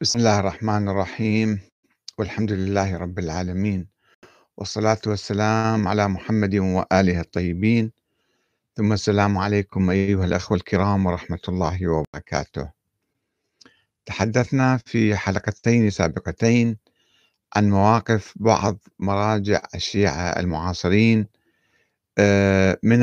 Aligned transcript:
بسم 0.00 0.18
الله 0.18 0.40
الرحمن 0.40 0.88
الرحيم. 0.88 1.60
والحمد 2.18 2.52
لله 2.52 2.96
رب 2.96 3.18
العالمين. 3.18 3.88
والصلاة 4.56 4.98
والسلام 5.06 5.88
على 5.88 6.08
محمد 6.08 6.54
وآله 6.54 7.20
الطيبين. 7.20 7.92
ثم 8.76 8.92
السلام 8.92 9.38
عليكم 9.38 9.90
أيها 9.90 10.24
الأخوة 10.24 10.56
الكرام 10.56 11.06
ورحمة 11.06 11.38
الله 11.48 11.88
وبركاته. 11.88 12.70
تحدثنا 14.06 14.76
في 14.86 15.16
حلقتين 15.16 15.90
سابقتين 15.90 16.76
عن 17.56 17.70
مواقف 17.70 18.32
بعض 18.36 18.78
مراجع 18.98 19.62
الشيعة 19.74 20.40
المعاصرين 20.40 21.26
آه، 22.18 22.78
من 22.82 23.02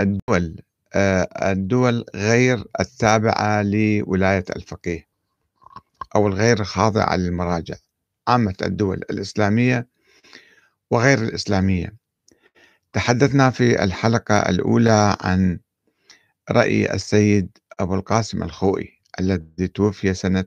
الدول 0.00 0.56
آه، 0.94 1.28
الدول 1.52 2.04
غير 2.14 2.64
التابعة 2.80 3.62
لولاية 3.62 4.44
الفقيه. 4.56 5.13
أو 6.16 6.26
الغير 6.26 6.64
خاضعة 6.64 7.16
للمراجع 7.16 7.74
عامة 8.28 8.54
الدول 8.62 8.96
الإسلامية 9.10 9.88
وغير 10.90 11.18
الإسلامية. 11.22 11.94
تحدثنا 12.92 13.50
في 13.50 13.84
الحلقة 13.84 14.38
الأولى 14.38 15.16
عن 15.20 15.58
رأي 16.50 16.94
السيد 16.94 17.58
أبو 17.80 17.94
القاسم 17.94 18.42
الخوئي 18.42 18.90
الذي 19.20 19.68
توفي 19.68 20.14
سنة 20.14 20.44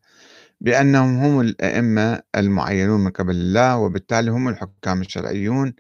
بأنهم 0.62 1.18
هم 1.18 1.40
الأئمة 1.42 2.22
المعينون 2.36 3.00
من 3.04 3.12
قبل 3.12 3.36
الله 3.36 3.78
وبالتالي 3.78 4.32
هم 4.32 4.48
الحكام 4.50 5.02
الشرعيون 5.02 5.74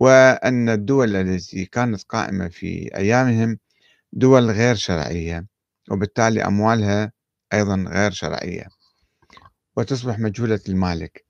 وأن 0.00 0.68
الدول 0.68 1.16
التي 1.16 1.64
كانت 1.64 2.02
قائمة 2.02 2.48
في 2.48 2.96
أيامهم 2.96 3.58
دول 4.12 4.50
غير 4.50 4.74
شرعية 4.74 5.46
وبالتالي 5.90 6.44
أموالها 6.44 7.12
أيضا 7.52 7.84
غير 7.88 8.10
شرعية. 8.10 8.66
وتصبح 9.76 10.18
مجهولة 10.18 10.60
المالك. 10.68 11.24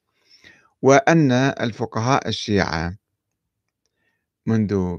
وأن 0.82 1.32
الفقهاء 1.32 2.28
الشيعة 2.28 2.96
منذ 4.46 4.96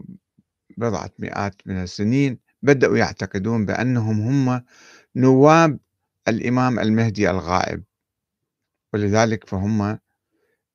بضعة 0.78 1.12
مئات 1.20 1.56
من 1.66 1.84
السنين 1.84 2.40
بدأوا 2.62 2.98
يعتقدون 2.98 3.66
بأنهم 3.66 4.22
هم 4.22 4.64
نواب 5.16 5.80
الإمام 6.28 6.80
المهدي 6.80 7.30
الغائب. 7.30 7.84
ولذلك 8.94 9.48
فهم 9.48 10.00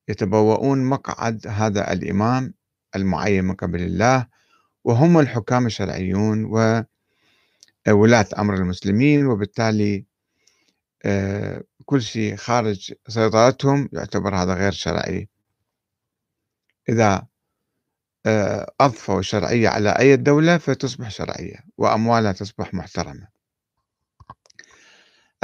يتبوؤون 0.08 0.84
مقعد 0.84 1.46
هذا 1.46 1.92
الإمام 1.92 2.54
المعين 2.96 3.44
من 3.44 3.54
قبل 3.54 3.82
الله 3.82 4.26
وهم 4.84 5.18
الحكام 5.18 5.66
الشرعيون 5.66 6.44
وولاة 6.44 8.26
أمر 8.38 8.54
المسلمين 8.54 9.26
وبالتالي 9.26 10.04
آه، 11.04 11.62
كل 11.84 12.02
شيء 12.02 12.36
خارج 12.36 12.92
سيطرتهم 13.08 13.88
يعتبر 13.92 14.34
هذا 14.36 14.54
غير 14.54 14.72
شرعي. 14.72 15.28
إذا 16.88 17.26
آه، 18.26 18.72
أضفوا 18.80 19.20
الشرعية 19.20 19.68
على 19.68 19.90
أي 19.90 20.16
دولة 20.16 20.58
فتصبح 20.58 21.10
شرعية 21.10 21.64
وأموالها 21.78 22.32
تصبح 22.32 22.74
محترمة. 22.74 23.37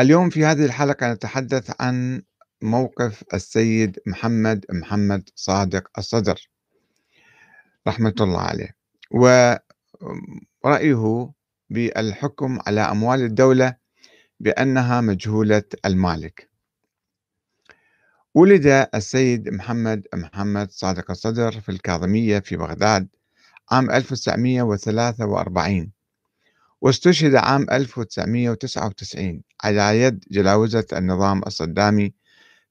اليوم 0.00 0.30
في 0.30 0.44
هذه 0.44 0.64
الحلقة 0.64 1.12
نتحدث 1.12 1.72
عن 1.80 2.22
موقف 2.62 3.24
السيد 3.34 3.98
محمد 4.06 4.64
محمد 4.70 5.28
صادق 5.34 5.90
الصدر 5.98 6.48
رحمة 7.88 8.14
الله 8.20 8.40
عليه. 8.40 8.76
ورأيه 10.64 11.32
بالحكم 11.70 12.58
على 12.66 12.80
أموال 12.80 13.22
الدولة 13.22 13.76
بأنها 14.40 15.00
مجهولة 15.00 15.62
المالك. 15.84 16.50
ولد 18.34 18.88
السيد 18.94 19.48
محمد 19.48 20.06
محمد 20.14 20.70
صادق 20.70 21.10
الصدر 21.10 21.60
في 21.60 21.68
الكاظمية 21.68 22.38
في 22.38 22.56
بغداد 22.56 23.08
عام 23.70 23.90
1943 23.90 25.92
واستشهد 26.80 27.34
عام 27.34 27.66
1999 27.70 29.42
على 29.64 30.00
يد 30.00 30.24
جلاوزة 30.30 30.86
النظام 30.92 31.42
الصدامي 31.46 32.14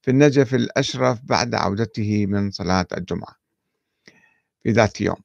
في 0.02 0.12
النجف 0.12 0.54
الأشرف 0.56 1.20
بعد 1.24 1.56
عودته 1.56 2.26
من 2.26 2.52
صلاة 2.52 2.88
الجمعة 2.98 3.36
في 4.64 4.72
ذات 4.72 5.02
يوم. 5.02 5.16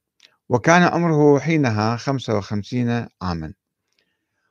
وكان 0.49 0.83
عمره 0.83 1.39
حينها 1.39 1.97
55 1.97 3.09
عاما. 3.23 3.53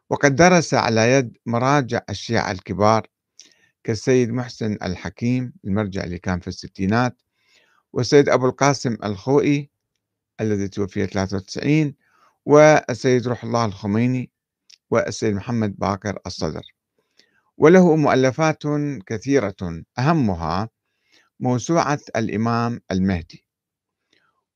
وقد 0.10 0.36
درس 0.36 0.74
على 0.74 1.12
يد 1.12 1.38
مراجع 1.46 2.02
الشيعة 2.10 2.52
الكبار 2.52 3.08
كالسيد 3.84 4.30
محسن 4.30 4.78
الحكيم 4.84 5.54
المرجع 5.66 6.04
اللي 6.04 6.20
كان 6.20 6.40
في 6.40 6.48
الستينات 6.48 7.22
والسيد 7.94 8.30
أبو 8.30 8.46
القاسم 8.46 8.98
الخوئي 9.04 9.70
الذي 10.42 10.68
توفي 10.68 11.08
93 11.08 11.94
والسيد 12.46 13.28
روح 13.28 13.44
الله 13.44 13.66
الخميني 13.66 14.32
والسيد 14.90 15.34
محمد 15.36 15.78
باقر 15.78 16.20
الصدر. 16.26 16.77
وله 17.58 17.96
مؤلفات 17.96 18.64
كثيرة 19.06 19.84
أهمها 20.00 20.70
موسوعة 21.40 22.00
الإمام 22.16 22.82
المهدي 22.92 23.48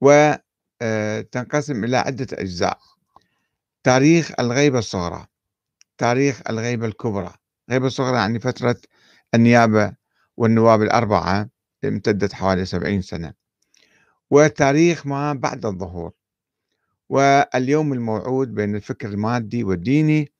وتنقسم 0.01 1.83
إلى 1.83 1.97
عدة 1.97 2.27
أجزاء. 2.33 2.79
تاريخ 3.83 4.31
الغيبة 4.39 4.79
الصغرى 4.79 5.27
تاريخ 5.97 6.41
الغيبة 6.49 6.85
الكبرى. 6.85 7.33
الغيبة 7.69 7.87
الصغرى 7.87 8.17
يعني 8.17 8.39
فترة 8.39 8.75
النيابة 9.33 9.93
والنواب 10.37 10.81
الأربعة 10.81 11.49
امتدت 11.85 12.33
حوالي 12.33 12.65
سبعين 12.65 13.01
سنة. 13.01 13.33
وتاريخ 14.29 15.05
ما 15.07 15.33
بعد 15.33 15.65
الظهور 15.65 16.11
واليوم 17.09 17.93
الموعود 17.93 18.53
بين 18.53 18.75
الفكر 18.75 19.09
المادي 19.09 19.63
والديني 19.63 20.31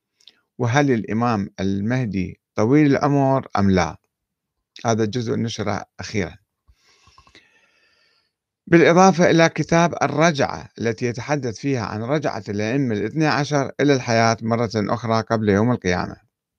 وهل 0.57 0.91
الإمام 0.91 1.49
المهدي 1.59 2.40
طويل 2.55 2.91
العمر 2.91 3.47
أم 3.57 3.71
لا؟ 3.71 3.97
هذا 4.85 5.03
الجزء 5.03 5.35
نشر 5.35 5.83
أخيرا. 5.99 6.37
بالإضافة 8.67 9.29
إلى 9.29 9.49
كتاب 9.49 9.95
الرجعة 10.01 10.69
التي 10.79 11.05
يتحدث 11.05 11.59
فيها 11.59 11.85
عن 11.85 12.01
رجعة 12.03 12.43
الأئمة 12.49 12.95
الاثنى 12.95 13.27
عشر 13.27 13.71
إلى 13.79 13.93
الحياة 13.93 14.37
مرة 14.41 14.71
أخرى 14.75 15.21
قبل 15.21 15.49
يوم 15.49 15.71
القيامة. 15.71 16.15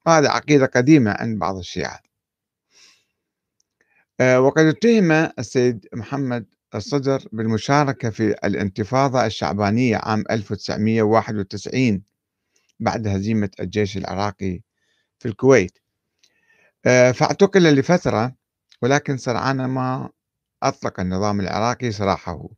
هذه 0.07 0.29
عقيدة 0.29 0.67
قديمة 0.67 1.11
عند 1.11 1.39
بعض 1.39 1.57
الشيعة. 1.57 2.01
آه، 4.21 4.41
وقد 4.41 4.65
اتهم 4.65 5.13
السيد 5.13 5.87
محمد 5.95 6.47
الصدر 6.75 7.29
بالمشاركة 7.33 8.11
في 8.11 8.31
الانتفاضة 8.45 9.27
الشعبانية 9.27 9.97
عام 9.97 10.25
1991 10.31 12.03
بعد 12.81 13.07
هزيمة 13.07 13.51
الجيش 13.61 13.97
العراقي 13.97 14.61
في 15.19 15.29
الكويت. 15.29 15.79
فاعتقل 16.85 17.75
لفترة 17.75 18.35
ولكن 18.83 19.17
سرعان 19.17 19.65
ما 19.65 20.11
أطلق 20.63 21.01
النظام 21.01 21.41
العراقي 21.41 21.91
سراحه 21.93 22.49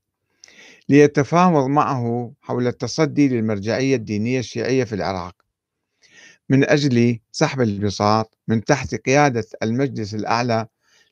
ليتفاوض 0.88 1.66
معه 1.66 2.32
حول 2.40 2.66
التصدي 2.66 3.28
للمرجعية 3.28 3.96
الدينية 3.96 4.38
الشيعية 4.38 4.84
في 4.84 4.94
العراق. 4.94 5.34
من 6.48 6.64
أجل 6.70 7.18
سحب 7.32 7.60
البساط 7.60 8.38
من 8.48 8.64
تحت 8.64 8.94
قيادة 8.94 9.44
المجلس 9.62 10.14
الأعلى 10.14 10.66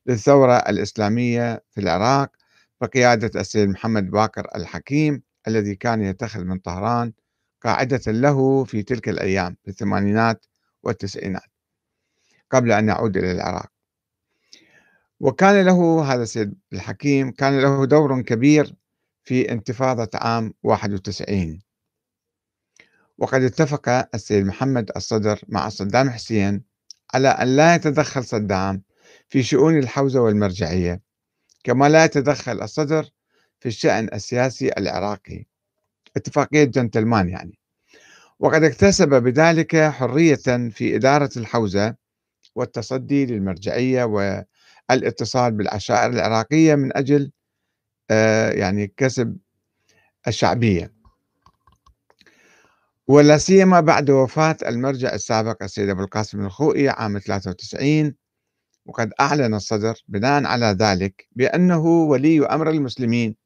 للثورة 0.07 0.57
الإسلامية 0.57 1.65
في 1.71 1.81
العراق 1.81 2.31
بقيادة 2.81 3.41
السيد 3.41 3.69
محمد 3.69 4.11
باكر 4.11 4.49
الحكيم 4.57 5.23
الذي 5.49 5.75
كان 5.75 6.03
يتخذ 6.03 6.45
من 6.45 6.59
طهران 6.59 7.13
قاعدة 7.63 8.01
له 8.13 8.65
في 8.65 8.83
تلك 8.83 9.09
الأيام 9.09 9.57
في 9.65 9.69
الثمانينات 9.71 10.47
والتسعينات. 10.83 11.52
قبل 12.53 12.73
أن 12.73 12.89
يعود 12.89 13.17
إلى 13.17 13.33
العراق. 13.33 13.73
وكان 15.21 15.65
له 15.65 16.05
هذا 16.15 16.23
السيد 16.23 16.55
الحكيم 16.73 17.31
كان 17.31 17.61
له 17.61 17.87
دور 17.87 18.23
كبير 18.23 18.75
في 19.25 19.53
انتفاضة 19.53 20.11
عام 20.15 20.55
91 20.63 21.63
وقد 23.19 23.43
اتفق 23.43 23.89
السيد 24.15 24.47
محمد 24.47 24.91
الصدر 24.97 25.41
مع 25.49 25.69
صدام 25.69 26.11
حسين 26.11 26.63
على 27.15 27.29
أن 27.29 27.57
لا 27.57 27.75
يتدخل 27.75 28.25
صدام 28.25 28.83
في 29.29 29.43
شؤون 29.43 29.79
الحوزة 29.79 30.21
والمرجعية 30.21 31.01
كما 31.65 31.89
لا 31.89 32.05
يتدخل 32.05 32.63
الصدر 32.63 33.09
في 33.61 33.69
الشأن 33.69 34.09
السياسي 34.15 34.71
العراقي. 34.79 35.45
اتفاقية 36.17 36.65
جنتلمان 36.65 37.29
يعني. 37.29 37.59
وقد 38.39 38.63
اكتسب 38.65 39.09
بذلك 39.09 39.77
حرية 39.77 40.69
في 40.71 40.97
إدارة 40.97 41.31
الحوزة 41.37 42.02
والتصدي 42.55 43.27
للمرجعية 43.27 44.05
والإتصال 44.05 45.53
بالعشائر 45.53 46.11
العراقية 46.11 46.75
من 46.75 46.97
أجل 46.97 47.31
آه، 48.11 48.51
يعني 48.51 48.87
كسب 48.97 49.37
الشعبية. 50.29 50.93
ولا 53.09 53.39
سيما 53.39 53.81
بعد 53.81 54.11
وفاة 54.11 54.57
المرجع 54.67 55.15
السابق 55.15 55.63
السيد 55.63 55.89
أبو 55.89 56.03
القاسم 56.03 56.47
الخوئي 56.47 56.89
عام 56.89 57.19
93 57.19 58.15
وقد 58.87 59.13
أعلن 59.21 59.55
الصدر 59.55 59.95
بناء 60.09 60.45
على 60.45 60.67
ذلك 60.67 61.29
بأنه 61.33 61.87
ولي 61.87 62.47
أمر 62.47 62.71
المسلمين 62.71 63.37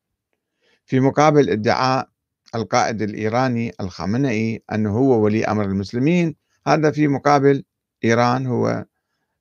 في 0.86 1.00
مقابل 1.00 1.50
ادعاء 1.50 2.08
القائد 2.54 3.02
الإيراني 3.02 3.72
الخامنئي 3.80 4.62
أنه 4.72 4.98
هو 4.98 5.24
ولي 5.24 5.44
أمر 5.44 5.64
المسلمين 5.64 6.36
هذا 6.66 6.90
في 6.90 7.08
مقابل 7.08 7.64
إيران 8.04 8.46
هو 8.46 8.84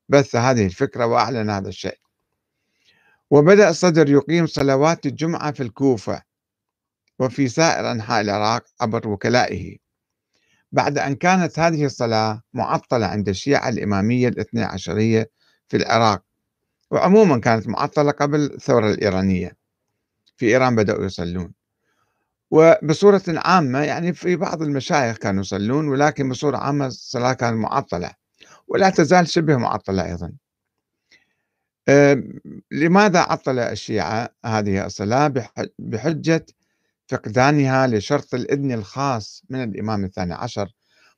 بث 0.10 0.36
هذه 0.36 0.66
الفكرة 0.66 1.06
وأعلن 1.06 1.50
هذا 1.50 1.70
الشيء. 1.70 2.00
وبدأ 3.32 3.70
الصدر 3.70 4.10
يقيم 4.10 4.46
صلوات 4.46 5.06
الجمعة 5.06 5.52
في 5.52 5.64
الكوفة 5.64 6.22
وفي 7.20 7.48
سائر 7.48 7.92
أنحاء 7.92 8.22
العراق 8.22 8.64
عبر 8.82 9.08
وكلائه. 9.08 9.78
بعد 10.72 10.98
أن 10.98 11.16
كانت 11.16 11.60
هذه 11.60 11.86
الصلاة 11.86 12.42
معطلة 12.54 13.06
عند 13.06 13.30
الشيعة 13.30 13.70
الإمامية 13.70 14.28
الاثنى 14.28 14.64
عشرية 14.64 15.30
في 15.68 15.78
العراق 15.78 16.24
وعموما 16.92 17.40
كانت 17.40 17.68
معطلة 17.68 18.12
قبل 18.12 18.40
الثورة 18.40 18.90
الإيرانية. 18.92 19.58
في 20.38 20.46
إيران 20.46 20.76
بدأوا 20.76 21.06
يصلون. 21.06 21.54
وبصورة 22.52 23.24
عامة 23.28 23.80
يعني 23.80 24.14
في 24.14 24.36
بعض 24.36 24.62
المشايخ 24.62 25.18
كانوا 25.18 25.42
يصلون 25.42 25.88
ولكن 25.88 26.30
بصورة 26.30 26.58
عامة 26.58 26.86
الصلاة 26.86 27.34
كانت 27.34 27.58
معطلة. 27.58 28.12
ولا 28.68 28.90
تزال 28.90 29.28
شبه 29.28 29.58
معطلة 29.58 30.06
أيضا. 30.06 30.34
لماذا 32.72 33.20
عطل 33.20 33.60
الشيعة 33.60 34.30
هذه 34.46 34.86
الصلاة؟ 34.86 35.34
بحجة 35.80 36.46
فقدانها 37.08 37.88
لشرط 37.88 38.34
الإذن 38.34 38.72
الخاص 38.72 39.44
من 39.50 39.64
الإمام 39.64 40.06
الثاني 40.06 40.34
عشر 40.34 40.72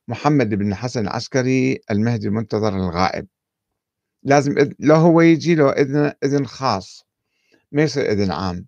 محمد 0.07 0.49
بن 0.49 0.75
حسن 0.75 1.01
العسكري 1.01 1.79
المهدي 1.91 2.27
المنتظر 2.27 2.75
الغائب. 2.75 3.27
لازم 4.23 4.55
لو 4.79 4.95
هو 4.95 5.21
يجي 5.21 5.55
له 5.55 5.69
إذن 5.69 6.13
إذن 6.23 6.45
خاص 6.45 7.07
ما 7.71 7.83
يصير 7.83 8.11
إذن 8.11 8.31
عام. 8.31 8.65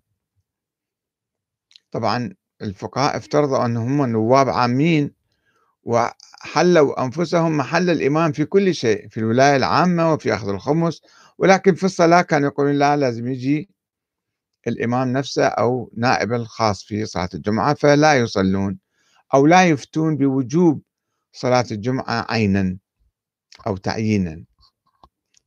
طبعا 1.90 2.34
الفقهاء 2.62 3.16
افترضوا 3.16 3.64
أنهم 3.64 4.00
هم 4.00 4.10
نواب 4.10 4.48
عامين 4.48 5.14
وحلوا 6.44 7.04
أنفسهم 7.04 7.56
محل 7.56 7.90
الإمام 7.90 8.32
في 8.32 8.44
كل 8.44 8.74
شيء 8.74 9.08
في 9.08 9.16
الولاية 9.20 9.56
العامة 9.56 10.12
وفي 10.12 10.34
أخذ 10.34 10.48
الخمس. 10.48 11.02
ولكن 11.38 11.74
في 11.74 11.84
الصلاة 11.84 12.22
كانوا 12.22 12.48
يقولون 12.48 12.74
لا 12.74 12.96
لازم 12.96 13.26
يجي 13.28 13.70
الإمام 14.66 15.12
نفسه 15.12 15.46
أو 15.46 15.92
نائب 15.96 16.32
الخاص 16.32 16.84
في 16.84 17.06
صلاة 17.06 17.28
الجمعة 17.34 17.74
فلا 17.74 18.14
يصلون 18.14 18.78
أو 19.34 19.46
لا 19.46 19.68
يفتون 19.68 20.16
بوجوب 20.16 20.82
صلاة 21.32 21.64
الجمعة 21.70 22.26
عينا 22.30 22.78
أو 23.66 23.76
تعيينا. 23.76 24.44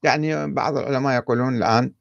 يعني 0.04 0.54
بعض 0.54 0.78
العلماء 0.78 1.16
يقولون 1.16 1.56
الآن 1.58 1.94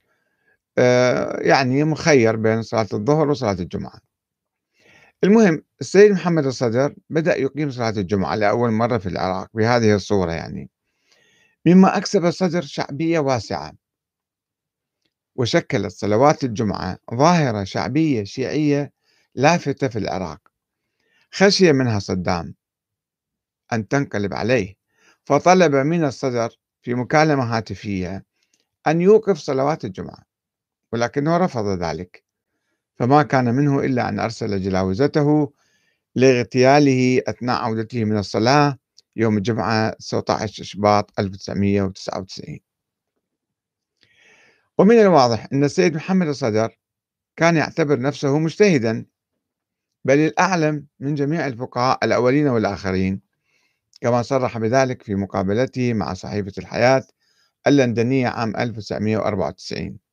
آه، 0.78 1.40
يعني 1.40 1.84
مخير 1.84 2.36
بين 2.36 2.62
صلاة 2.62 2.88
الظهر 2.92 3.30
وصلاة 3.30 3.52
الجمعة. 3.52 4.11
المهم 5.24 5.62
السيد 5.80 6.12
محمد 6.12 6.46
الصدر 6.46 6.94
بدأ 7.10 7.36
يقيم 7.36 7.70
صلاة 7.70 7.90
الجمعة 7.90 8.34
لأول 8.34 8.70
مرة 8.70 8.98
في 8.98 9.08
العراق 9.08 9.48
بهذه 9.54 9.94
الصورة 9.94 10.32
يعني 10.32 10.70
مما 11.66 11.96
أكسب 11.96 12.24
الصدر 12.24 12.62
شعبية 12.62 13.18
واسعة. 13.18 13.72
وشكلت 15.36 15.92
صلوات 15.92 16.44
الجمعة 16.44 16.98
ظاهرة 17.14 17.64
شعبية 17.64 18.24
شيعية 18.24 18.92
لافتة 19.34 19.88
في 19.88 19.98
العراق. 19.98 20.40
خشي 21.32 21.72
منها 21.72 21.98
صدام 21.98 22.54
أن 23.72 23.88
تنقلب 23.88 24.34
عليه 24.34 24.74
فطلب 25.24 25.74
من 25.74 26.04
الصدر 26.04 26.58
في 26.82 26.94
مكالمة 26.94 27.56
هاتفية 27.56 28.24
أن 28.86 29.00
يوقف 29.00 29.38
صلوات 29.38 29.84
الجمعة 29.84 30.22
ولكنه 30.92 31.36
رفض 31.36 31.66
ذلك. 31.66 32.31
فما 33.02 33.22
كان 33.22 33.54
منه 33.54 33.80
إلا 33.80 34.08
أن 34.08 34.20
أرسل 34.20 34.62
جلاوزته 34.62 35.52
لاغتياله 36.14 37.22
أثناء 37.28 37.62
عودته 37.62 38.04
من 38.04 38.18
الصلاة 38.18 38.78
يوم 39.16 39.36
الجمعة 39.36 39.90
19 39.90 40.64
شباط 40.64 41.10
1999 41.18 42.58
ومن 44.78 45.00
الواضح 45.00 45.48
أن 45.52 45.64
السيد 45.64 45.94
محمد 45.94 46.28
الصدر 46.28 46.78
كان 47.36 47.56
يعتبر 47.56 48.00
نفسه 48.00 48.38
مجتهدا 48.38 49.06
بل 50.04 50.18
الأعلم 50.18 50.86
من 51.00 51.14
جميع 51.14 51.46
الفقهاء 51.46 52.04
الأولين 52.04 52.48
والآخرين 52.48 53.20
كما 54.00 54.22
صرح 54.22 54.58
بذلك 54.58 55.02
في 55.02 55.14
مقابلته 55.14 55.94
مع 55.94 56.14
صحيفة 56.14 56.52
الحياة 56.58 57.04
اللندنية 57.66 58.28
عام 58.28 58.56
1994 58.56 60.11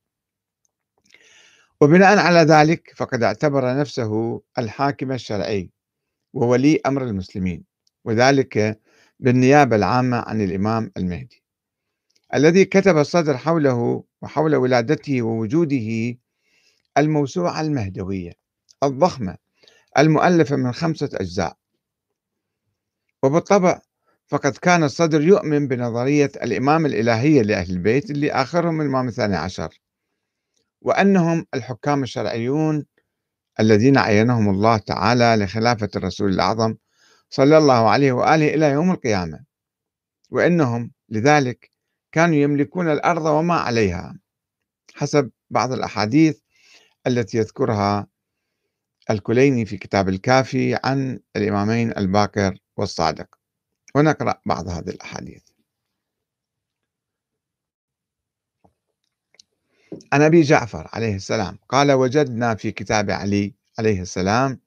وبناء 1.81 2.17
على 2.17 2.39
ذلك 2.39 2.93
فقد 2.95 3.23
اعتبر 3.23 3.79
نفسه 3.79 4.41
الحاكم 4.57 5.11
الشرعي 5.11 5.71
وولي 6.33 6.81
أمر 6.85 7.03
المسلمين 7.03 7.63
وذلك 8.05 8.79
بالنيابة 9.19 9.75
العامة 9.75 10.17
عن 10.17 10.41
الإمام 10.41 10.91
المهدي 10.97 11.43
الذي 12.33 12.65
كتب 12.65 12.97
الصدر 12.97 13.37
حوله 13.37 14.03
وحول 14.21 14.55
ولادته 14.55 15.21
ووجوده 15.21 16.17
الموسوعة 16.97 17.61
المهدوية 17.61 18.31
الضخمة 18.83 19.37
المؤلفة 19.97 20.55
من 20.55 20.71
خمسة 20.71 21.09
أجزاء. 21.13 21.57
وبالطبع 23.23 23.81
فقد 24.27 24.57
كان 24.57 24.83
الصدر 24.83 25.21
يؤمن 25.21 25.67
بنظرية 25.67 26.31
الإمام 26.43 26.85
الإلهية 26.85 27.41
لأهل 27.41 27.69
البيت 27.69 28.11
اللي 28.11 28.31
آخرهم 28.31 28.81
الإمام 28.81 29.07
الثاني 29.07 29.35
عشر. 29.35 29.79
وأنهم 30.81 31.45
الحكام 31.53 32.03
الشرعيون 32.03 32.85
الذين 33.59 33.97
عينهم 33.97 34.49
الله 34.49 34.77
تعالى 34.77 35.43
لخلافة 35.43 35.89
الرسول 35.95 36.29
الأعظم 36.29 36.75
صلى 37.29 37.57
الله 37.57 37.89
عليه 37.89 38.11
وآله 38.11 38.53
إلى 38.53 38.65
يوم 38.65 38.91
القيامة. 38.91 39.39
وإنهم 40.29 40.91
لذلك 41.09 41.71
كانوا 42.11 42.35
يملكون 42.35 42.89
الأرض 42.91 43.25
وما 43.25 43.53
عليها 43.53 44.19
حسب 44.95 45.31
بعض 45.49 45.71
الأحاديث 45.71 46.39
التي 47.07 47.37
يذكرها 47.37 48.07
الكليني 49.09 49.65
في 49.65 49.77
كتاب 49.77 50.09
الكافي 50.09 50.79
عن 50.83 51.19
الإمامين 51.35 51.97
الباقر 51.97 52.57
والصادق. 52.77 53.35
ونقرأ 53.95 54.41
بعض 54.45 54.67
هذه 54.67 54.89
الأحاديث. 54.89 55.48
عن 60.13 60.21
أبي 60.21 60.41
جعفر 60.41 60.89
عليه 60.93 61.15
السلام. 61.15 61.57
قال 61.69 61.91
وجدنا 61.91 62.55
في 62.55 62.71
كتاب 62.71 63.11
علي 63.11 63.53
عليه 63.79 64.01
السلام 64.01 64.59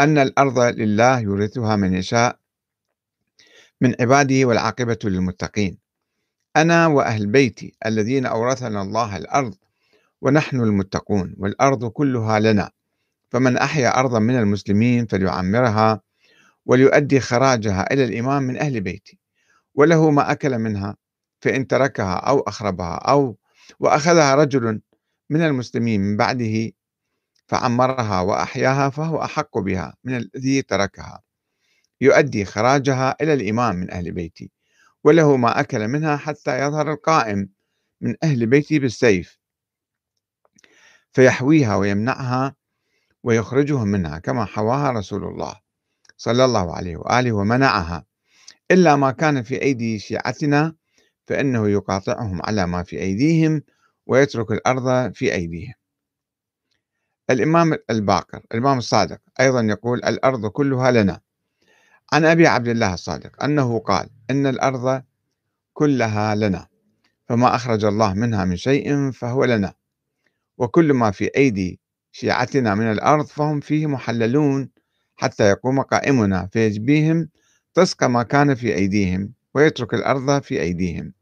أن 0.00 0.18
الأرض 0.18 0.58
لله 0.58 1.20
يورثها 1.20 1.76
من 1.76 1.94
يشاء 1.94 2.38
من 3.80 3.94
عباده 4.00 4.44
والعاقبة 4.44 4.98
للمتقين. 5.04 5.78
أنا 6.56 6.86
وأهل 6.86 7.26
بيتي 7.26 7.74
الذين 7.86 8.26
أورثنا 8.26 8.82
الله 8.82 9.16
الأرض 9.16 9.54
ونحن 10.20 10.60
المتقون 10.60 11.34
والأرض 11.38 11.84
كلها 11.90 12.40
لنا. 12.40 12.70
فمن 13.30 13.56
أحيا 13.56 13.98
أرضا 13.98 14.18
من 14.18 14.38
المسلمين 14.38 15.06
فليعمرها 15.06 16.00
وليؤدي 16.66 17.20
خراجها 17.20 17.92
إلى 17.92 18.04
الإمام 18.04 18.42
من 18.42 18.56
أهل 18.56 18.80
بيتي. 18.80 19.18
وله 19.74 20.10
ما 20.10 20.32
أكل 20.32 20.58
منها 20.58 20.96
فإن 21.40 21.66
تركها 21.66 22.14
أو 22.14 22.40
أخربها 22.40 22.94
أو 22.94 23.36
وأخذها 23.78 24.34
رجل 24.34 24.80
من 25.30 25.42
المسلمين 25.42 26.00
من 26.00 26.16
بعده 26.16 26.72
فعمرها 27.46 28.20
وأحياها 28.20 28.90
فهو 28.90 29.22
أحق 29.22 29.58
بها 29.58 29.94
من 30.04 30.16
الذي 30.16 30.62
تركها. 30.62 31.22
يؤدي 32.00 32.44
خراجها 32.44 33.16
إلى 33.20 33.34
الإمام 33.34 33.76
من 33.76 33.90
أهل 33.90 34.12
بيتي 34.12 34.50
وله 35.04 35.36
ما 35.36 35.60
أكل 35.60 35.88
منها 35.88 36.16
حتى 36.16 36.60
يظهر 36.60 36.92
القائم 36.92 37.48
من 38.00 38.14
أهل 38.22 38.46
بيتي 38.46 38.78
بالسيف. 38.78 39.38
فيحويها 41.12 41.76
ويمنعها 41.76 42.56
ويخرجهم 43.22 43.88
منها 43.88 44.18
كما 44.18 44.44
حواها 44.44 44.90
رسول 44.90 45.24
الله 45.24 45.60
صلى 46.16 46.44
الله 46.44 46.76
عليه 46.76 46.96
وآله 46.96 47.32
ومنعها. 47.32 48.06
إلا 48.70 48.96
ما 48.96 49.10
كان 49.10 49.42
في 49.42 49.62
أيدي 49.62 49.98
شيعتنا 49.98 50.74
فإنه 51.30 51.68
يقاطعهم 51.68 52.40
على 52.44 52.66
ما 52.66 52.82
في 52.82 52.98
أيديهم 52.98 53.62
ويترك 54.06 54.50
الأرض 54.52 55.12
في 55.12 55.34
أيديهم. 55.34 55.74
الإمام 57.30 57.76
الباقر 57.90 58.40
الإمام 58.54 58.78
الصادق 58.78 59.18
أيضا 59.40 59.60
يقول 59.60 59.98
الأرض 60.04 60.46
كلها 60.46 60.90
لنا. 60.90 61.20
عن 62.12 62.24
أبي 62.24 62.46
عبد 62.46 62.68
الله 62.68 62.94
الصادق 62.94 63.44
أنه 63.44 63.78
قال 63.78 64.08
إن 64.30 64.46
الأرض 64.46 65.02
كلها 65.72 66.34
لنا 66.34 66.66
فما 67.28 67.54
أخرج 67.54 67.84
الله 67.84 68.14
منها 68.14 68.44
من 68.44 68.56
شيء 68.56 69.10
فهو 69.10 69.44
لنا. 69.44 69.74
وكل 70.58 70.92
ما 70.92 71.10
في 71.10 71.30
أيدي 71.36 71.80
شيعتنا 72.12 72.74
من 72.74 72.90
الأرض 72.92 73.26
فهم 73.26 73.60
فيه 73.60 73.86
محللون 73.86 74.70
حتى 75.16 75.48
يقوم 75.48 75.80
قائمنا 75.82 76.48
فيجبيهم 76.52 77.28
تسقى 77.74 78.10
ما 78.10 78.22
كان 78.22 78.54
في 78.54 78.74
أيديهم 78.74 79.32
ويترك 79.54 79.94
الأرض 79.94 80.42
في 80.42 80.60
أيديهم. 80.60 81.19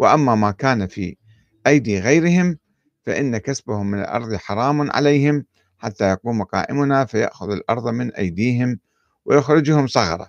وأما 0.00 0.34
ما 0.34 0.50
كان 0.50 0.86
في 0.86 1.16
أيدي 1.66 2.00
غيرهم 2.00 2.58
فإن 3.06 3.38
كسبهم 3.38 3.86
من 3.90 3.98
الأرض 4.00 4.34
حرام 4.34 4.90
عليهم 4.90 5.44
حتى 5.78 6.10
يقوم 6.10 6.42
قائمنا 6.42 7.04
فيأخذ 7.04 7.50
الأرض 7.50 7.88
من 7.88 8.12
أيديهم 8.14 8.78
ويخرجهم 9.24 9.86
صغرا. 9.86 10.28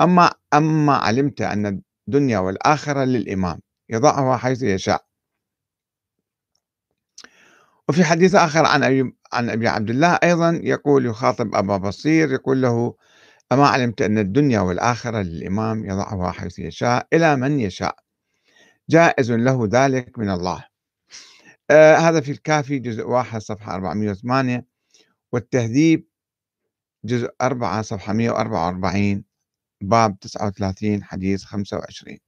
أما 0.00 0.30
أما 0.54 0.92
علمت 0.96 1.40
أن 1.40 1.80
الدنيا 2.08 2.38
والآخرة 2.38 3.04
للإمام 3.04 3.60
يضعها 3.88 4.36
حيث 4.36 4.62
يشاء. 4.62 5.04
وفي 7.88 8.04
حديث 8.04 8.34
آخر 8.34 8.66
عن 8.66 8.82
أبي 8.84 9.16
عن 9.32 9.50
أبي 9.50 9.68
عبد 9.68 9.90
الله 9.90 10.18
أيضا 10.22 10.60
يقول 10.62 11.06
يخاطب 11.06 11.54
أبا 11.54 11.76
بصير 11.76 12.32
يقول 12.32 12.62
له 12.62 12.94
أما 13.52 13.66
علمت 13.66 14.02
أن 14.02 14.18
الدنيا 14.18 14.60
والآخرة 14.60 15.22
للإمام 15.22 15.84
يضعها 15.84 16.32
حيث 16.32 16.58
يشاء 16.58 17.06
إلى 17.12 17.36
من 17.36 17.60
يشاء؟ 17.60 18.07
جائز 18.90 19.32
له 19.32 19.68
ذلك 19.72 20.18
من 20.18 20.30
الله. 20.30 20.64
آه 21.70 21.96
هذا 21.96 22.20
في 22.20 22.32
الكافي 22.32 22.78
جزء 22.78 23.02
واحد 23.06 23.40
صفحة 23.40 23.74
408 23.74 24.66
والتهذيب 25.32 26.06
جزء 27.04 27.30
أربعة 27.42 27.82
صفحة 27.82 28.12
144 28.12 29.24
باب 29.80 30.18
39 30.20 31.04
حديث 31.04 31.44
25 31.44 32.18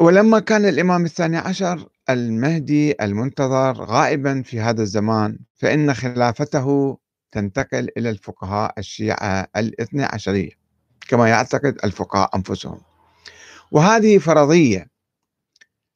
ولما 0.00 0.38
كان 0.38 0.64
الإمام 0.64 1.04
الثاني 1.04 1.36
عشر 1.36 1.88
المهدي 2.10 2.94
المنتظر 3.02 3.84
غائبا 3.84 4.42
في 4.42 4.60
هذا 4.60 4.82
الزمان 4.82 5.38
فإن 5.56 5.94
خلافته 5.94 6.98
تنتقل 7.32 7.88
إلى 7.96 8.10
الفقهاء 8.10 8.74
الشيعة 8.78 9.48
الاثنى 9.56 10.04
عشرية 10.04 10.50
كما 11.08 11.28
يعتقد 11.28 11.78
الفقهاء 11.84 12.36
أنفسهم. 12.36 12.80
وهذه 13.70 14.18
فرضية 14.18 14.90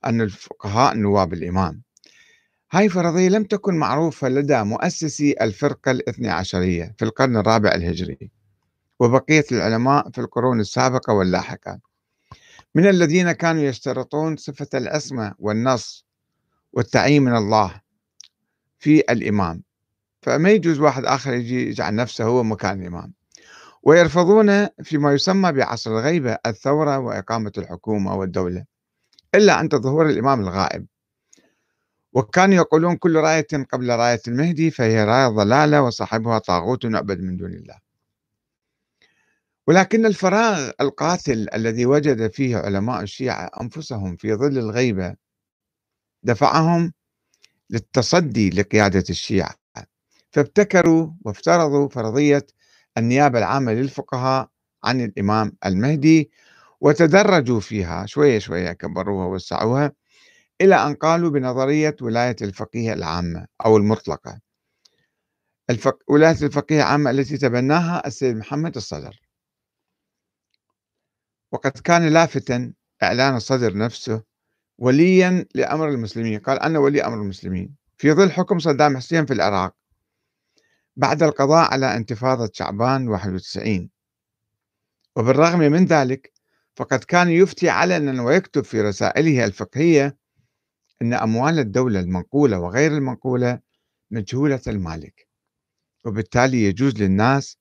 أن 0.04 0.20
الفقهاء 0.20 0.96
نواب 0.96 1.32
الإمام. 1.32 1.82
هاي 2.72 2.88
فرضية 2.88 3.28
لم 3.28 3.44
تكن 3.44 3.74
معروفة 3.74 4.28
لدى 4.28 4.62
مؤسسي 4.62 5.34
الفرقة 5.40 5.90
الاثنى 5.90 6.28
عشرية 6.28 6.94
في 6.98 7.04
القرن 7.04 7.36
الرابع 7.36 7.74
الهجري 7.74 8.30
وبقية 9.00 9.44
العلماء 9.52 10.10
في 10.10 10.20
القرون 10.20 10.60
السابقة 10.60 11.12
واللاحقة. 11.12 11.80
من 12.74 12.86
الذين 12.86 13.32
كانوا 13.32 13.62
يشترطون 13.62 14.36
صفة 14.36 14.68
العصمة 14.74 15.34
والنص 15.38 16.06
والتعيين 16.72 17.22
من 17.22 17.36
الله 17.36 17.80
في 18.78 19.00
الإمام. 19.00 19.62
فما 20.22 20.50
يجوز 20.50 20.78
واحد 20.78 21.04
آخر 21.04 21.34
يجي 21.34 21.68
يجعل 21.68 21.94
نفسه 21.94 22.24
هو 22.24 22.42
مكان 22.42 22.82
الإمام. 22.82 23.19
ويرفضون 23.82 24.66
فيما 24.66 25.12
يسمى 25.12 25.52
بعصر 25.52 25.90
الغيبة 25.90 26.38
الثورة 26.46 26.98
وإقامة 26.98 27.52
الحكومة 27.58 28.14
والدولة 28.14 28.64
إلا 29.34 29.54
عند 29.54 29.76
ظهور 29.76 30.06
الإمام 30.08 30.40
الغائب. 30.40 30.86
وكانوا 32.12 32.54
يقولون 32.56 32.96
كل 32.96 33.16
راية 33.16 33.46
قبل 33.72 33.90
راية 33.90 34.20
المهدي 34.28 34.70
فهي 34.70 35.04
راية 35.04 35.28
ضلالة 35.28 35.82
وصاحبها 35.82 36.38
طاغوت 36.38 36.84
يعبد 36.84 37.20
من 37.20 37.36
دون 37.36 37.52
الله. 37.52 37.78
ولكن 39.66 40.06
الفراغ 40.06 40.70
القاتل 40.80 41.48
الذي 41.54 41.86
وجد 41.86 42.32
فيه 42.32 42.56
علماء 42.56 43.02
الشيعة 43.02 43.50
أنفسهم 43.60 44.16
في 44.16 44.34
ظل 44.34 44.58
الغيبة 44.58 45.14
دفعهم 46.22 46.92
للتصدي 47.70 48.50
لقيادة 48.50 49.04
الشيعة. 49.10 49.54
فابتكروا 50.32 51.10
وافترضوا 51.24 51.88
فرضية 51.88 52.46
النيابة 53.00 53.38
العامة 53.38 53.72
للفقهاء 53.72 54.48
عن 54.84 55.00
الإمام 55.00 55.56
المهدي 55.66 56.30
وتدرجوا 56.80 57.60
فيها 57.60 58.06
شوية 58.06 58.38
شوية 58.38 58.72
كبروها 58.72 59.26
ووسعوها 59.26 59.92
إلى 60.60 60.74
أن 60.74 60.94
قالوا 60.94 61.30
بنظرية 61.30 61.96
ولاية 62.00 62.36
الفقيه 62.42 62.92
العامة 62.92 63.46
أو 63.66 63.76
المطلقة. 63.76 64.40
الفق... 65.70 65.98
ولاية 66.08 66.36
الفقيه 66.42 66.76
العامة 66.76 67.10
التي 67.10 67.38
تبناها 67.38 68.06
السيد 68.06 68.36
محمد 68.36 68.76
الصدر. 68.76 69.20
وقد 71.52 71.70
كان 71.70 72.08
لافتا 72.08 72.72
إعلان 73.02 73.36
الصدر 73.36 73.76
نفسه 73.76 74.22
وليا 74.78 75.46
لأمر 75.54 75.88
المسلمين. 75.88 76.38
قال 76.40 76.60
أنا 76.60 76.78
ولي 76.78 77.04
أمر 77.04 77.22
المسلمين. 77.22 77.76
في 77.96 78.12
ظل 78.12 78.30
حكم 78.30 78.58
صدام 78.58 78.96
حسين 78.96 79.26
في 79.26 79.32
العراق 79.32 79.79
بعد 81.00 81.22
القضاء 81.22 81.72
على 81.72 81.96
انتفاضة 81.96 82.50
شعبان 82.52 83.08
91 83.08 83.90
وبالرغم 85.16 85.58
من 85.58 85.84
ذلك 85.84 86.32
فقد 86.76 87.04
كان 87.04 87.28
يفتي 87.28 87.68
علنا 87.68 88.22
ويكتب 88.22 88.64
في 88.64 88.80
رسائله 88.80 89.44
الفقهية 89.44 90.16
أن 91.02 91.14
أموال 91.14 91.58
الدولة 91.58 92.00
المنقولة 92.00 92.58
وغير 92.60 92.92
المنقولة 92.92 93.60
مجهولة 94.10 94.60
المالك 94.66 95.28
وبالتالي 96.04 96.64
يجوز 96.64 97.02
للناس 97.02 97.58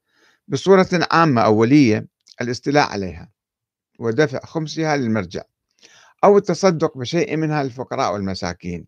بصورة 0.48 1.08
عامة 1.12 1.42
أولية 1.42 2.08
الاستيلاء 2.42 2.90
عليها 2.90 3.32
ودفع 4.00 4.40
خمسها 4.40 4.98
للمرجع 4.98 5.44
أو 6.24 6.38
التصدق 6.38 6.98
بشيء 6.98 7.38
منها 7.38 7.64
للفقراء 7.64 8.14
والمساكين. 8.14 8.88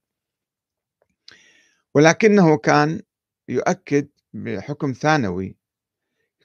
ولكنه 1.94 2.58
كان 2.58 3.02
يؤكد 3.48 4.08
بحكم 4.34 4.94
ثانوي 4.94 5.58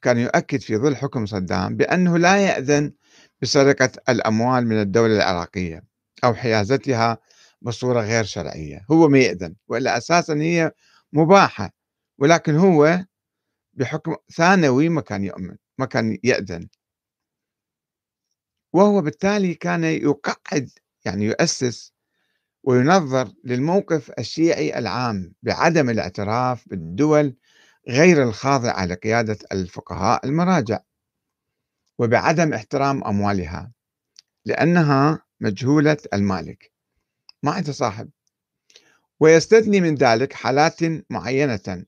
كان 0.03 0.19
يؤكد 0.19 0.61
في 0.61 0.77
ظل 0.77 0.97
حكم 0.97 1.27
صدام 1.27 1.77
بأنه 1.77 2.19
لا 2.19 2.37
يأذن 2.37 2.93
بسرقة 3.43 3.91
الأموال 4.09 4.67
من 4.67 4.81
الدولة 4.81 5.17
العراقية 5.17 5.85
أو 6.25 6.35
حيازتها 6.35 7.19
بصورة 7.63 8.01
غير 8.01 8.25
شرعية. 8.25 8.87
هو 8.91 9.09
ما 9.09 9.19
يأذن 9.19 9.55
وإلا 9.69 9.97
أساسا 9.97 10.35
هي 10.35 10.73
مباحة 11.13 11.71
ولكن 12.19 12.57
هو 12.57 13.05
بحكم 13.75 14.17
ثانوي 14.37 14.89
ما 14.89 15.01
كان 15.01 15.25
يؤمن 15.25 15.57
ما 15.79 15.87
كان 15.87 16.19
يأذن. 16.25 16.69
وهو 18.73 19.03
بالتالي 19.03 19.55
كان 19.55 19.85
يقعد 19.85 20.71
يعني 21.05 21.25
يؤسس 21.25 21.93
وينظر 22.65 23.33
للموقف 23.45 24.11
الشيعي 24.19 24.79
العام 24.79 25.35
بعدم 25.43 25.91
الاعتراف 25.91 26.69
بالدول 26.69 27.37
غير 27.89 28.23
الخاضعة 28.23 28.87
لقيادة 28.87 29.39
الفقهاء 29.53 30.27
المراجع 30.27 30.81
وبعدم 31.99 32.53
احترام 32.53 33.05
أموالها 33.05 33.73
لأنها 34.45 35.23
مجهولة 35.41 35.97
المالك. 36.15 36.73
ما 37.43 37.53
عندها 37.53 37.73
صاحب. 37.73 38.11
ويستثني 39.21 39.81
من 39.81 39.95
ذلك 39.95 40.33
حالات 40.33 40.81
معينة 41.11 41.85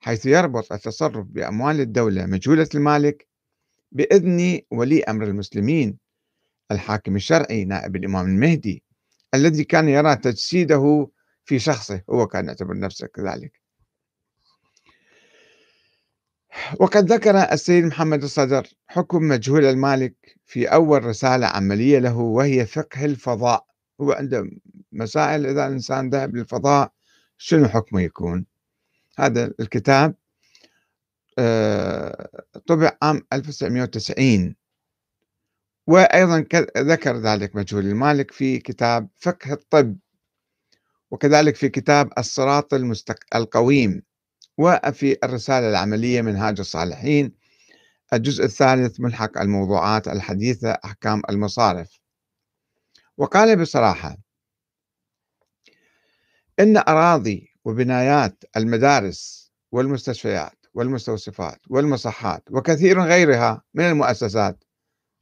حيث 0.00 0.26
يربط 0.26 0.72
التصرف 0.72 1.26
بأموال 1.26 1.80
الدولة 1.80 2.26
مجهولة 2.26 2.68
المالك 2.74 3.28
بإذن 3.92 4.60
ولي 4.70 5.04
أمر 5.04 5.24
المسلمين 5.24 5.98
الحاكم 6.70 7.16
الشرعي 7.16 7.64
نائب 7.64 7.96
الإمام 7.96 8.26
المهدي 8.26 8.82
الذي 9.34 9.64
كان 9.64 9.88
يرى 9.88 10.16
تجسيده 10.16 11.08
في 11.44 11.58
شخصه 11.58 12.02
هو 12.10 12.26
كان 12.26 12.46
يعتبر 12.46 12.78
نفسه 12.78 13.06
كذلك. 13.06 13.63
وقد 16.80 17.12
ذكر 17.12 17.36
السيد 17.52 17.84
محمد 17.84 18.22
الصدر 18.22 18.66
حكم 18.86 19.22
مجهول 19.22 19.64
المالك 19.64 20.14
في 20.46 20.66
أول 20.66 21.04
رسالة 21.04 21.46
عملية 21.46 21.98
له 21.98 22.18
وهي 22.18 22.66
فقه 22.66 23.04
الفضاء. 23.04 23.66
هو 24.00 24.12
عنده 24.12 24.50
مسائل 24.92 25.46
إذا 25.46 25.66
الإنسان 25.66 26.10
ذهب 26.10 26.36
للفضاء 26.36 26.92
شنو 27.38 27.68
حكمه 27.68 28.00
يكون؟ 28.02 28.46
هذا 29.18 29.52
الكتاب 29.60 30.14
آه، 31.38 32.28
طبع 32.66 32.96
عام 33.02 33.22
1990 33.32 34.56
وأيضا 35.86 36.44
ذكر 36.78 37.16
ذلك 37.16 37.56
مجهول 37.56 37.86
المالك 37.86 38.30
في 38.30 38.58
كتاب 38.58 39.08
فقه 39.16 39.52
الطب 39.52 39.96
وكذلك 41.10 41.56
في 41.56 41.68
كتاب 41.68 42.10
الصراط 42.18 42.74
المستق... 42.74 43.18
القويم. 43.34 44.02
وفي 44.58 45.16
الرسالة 45.24 45.70
العملية 45.70 46.22
منهاج 46.22 46.60
الصالحين. 46.60 47.32
الجزء 48.12 48.44
الثالث 48.44 49.00
ملحق 49.00 49.38
الموضوعات 49.38 50.08
الحديثة 50.08 50.70
أحكام 50.84 51.22
المصارف. 51.30 52.00
وقال 53.16 53.60
بصراحة 53.60 54.16
إن 56.60 56.76
أراضي 56.76 57.48
وبنايات 57.64 58.44
المدارس 58.56 59.52
والمستشفيات 59.72 60.66
والمستوصفات 60.74 61.60
والمصحات 61.70 62.42
وكثير 62.50 63.00
غيرها 63.00 63.62
من 63.74 63.84
المؤسسات 63.84 64.64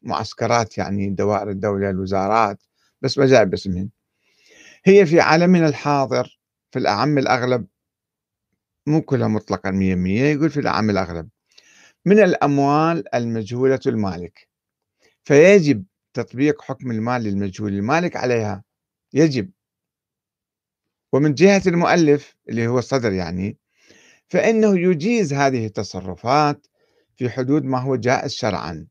معسكرات 0.02 0.78
يعني 0.78 1.10
دوائر 1.10 1.50
الدولة 1.50 1.90
الوزارات 1.90 2.62
بس 3.02 3.18
ما 3.18 3.26
جاء 3.26 3.44
باسمهم 3.44 3.90
هي 4.84 5.06
في 5.06 5.20
عالمنا 5.20 5.68
الحاضر 5.68 6.40
في 6.70 6.78
الأعم 6.78 7.18
الأغلب 7.18 7.66
مو 8.86 9.02
كلها 9.02 9.28
مطلقا 9.28 9.70
مية 9.70 9.94
مية 9.94 10.22
يقول 10.22 10.50
في 10.50 10.60
الأعم 10.60 10.90
الأغلب. 10.90 11.28
من 12.06 12.18
الأموال 12.22 13.14
المجهولة 13.14 13.80
المالك. 13.86 14.48
فيجب 15.24 15.84
تطبيق 16.14 16.62
حكم 16.62 16.90
المال 16.90 17.22
للمجهول 17.22 17.72
المالك 17.72 18.16
عليها. 18.16 18.64
يجب. 19.14 19.50
ومن 21.12 21.34
جهة 21.34 21.62
المؤلف 21.66 22.34
اللي 22.48 22.66
هو 22.66 22.78
الصدر 22.78 23.12
يعني 23.12 23.58
فإنه 24.28 24.78
يجيز 24.78 25.32
هذه 25.32 25.66
التصرفات 25.66 26.66
في 27.16 27.30
حدود 27.30 27.64
ما 27.64 27.78
هو 27.78 27.96
جائز 27.96 28.32
شرعا 28.32 28.86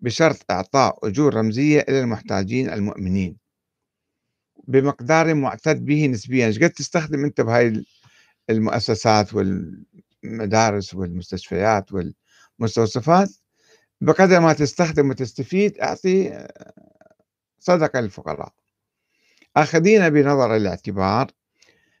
بشرط 0.00 0.50
إعطاء 0.50 1.08
أجور 1.08 1.34
رمزية 1.34 1.80
إلى 1.80 2.00
المحتاجين 2.00 2.70
المؤمنين 2.70 3.36
بمقدار 4.68 5.34
معتد 5.34 5.84
به 5.84 6.06
نسبيا. 6.06 6.46
إيش 6.46 6.58
قد 6.58 6.70
تستخدم 6.70 7.24
أنت 7.24 7.40
بهاي 7.40 7.84
المؤسسات 8.50 9.34
والمدارس 9.34 10.94
والمستشفيات 10.94 11.90
والمستوصفات 11.92 13.30
بقدر 14.00 14.40
ما 14.40 14.52
تستخدم 14.52 15.10
وتستفيد 15.10 15.78
أعطي 15.78 16.46
صدقه 17.58 18.00
للفقراء 18.00 18.52
آخذين 19.56 20.10
بنظر 20.10 20.56
الاعتبار 20.56 21.30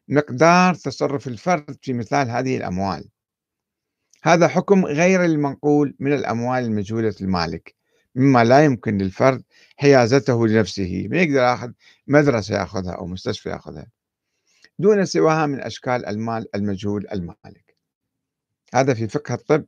مقدار 0.08 0.74
تصرف 0.74 1.28
الفرد 1.28 1.76
في 1.82 1.92
مثال 1.92 2.30
هذه 2.30 2.56
الأموال. 2.56 3.08
هذا 4.22 4.48
حكم 4.48 4.86
غير 4.86 5.24
المنقول 5.24 5.94
من 5.98 6.12
الأموال 6.12 6.64
المجهولة 6.64 7.14
المالك 7.20 7.74
مما 8.14 8.44
لا 8.44 8.64
يمكن 8.64 8.98
للفرد 8.98 9.42
حيازته 9.76 10.46
لنفسه 10.46 11.06
ما 11.10 11.22
يقدر 11.22 11.40
ياخذ 11.40 11.72
مدرسة 12.06 12.54
ياخذها 12.54 12.92
أو 12.92 13.06
مستشفى 13.06 13.48
ياخذها. 13.48 13.86
دون 14.78 15.04
سواها 15.04 15.46
من 15.46 15.60
أشكال 15.60 16.06
المال 16.06 16.54
المجهول 16.54 17.06
المالك. 17.12 17.76
هذا 18.74 18.94
في 18.94 19.08
فقه 19.08 19.34
الطب 19.34 19.64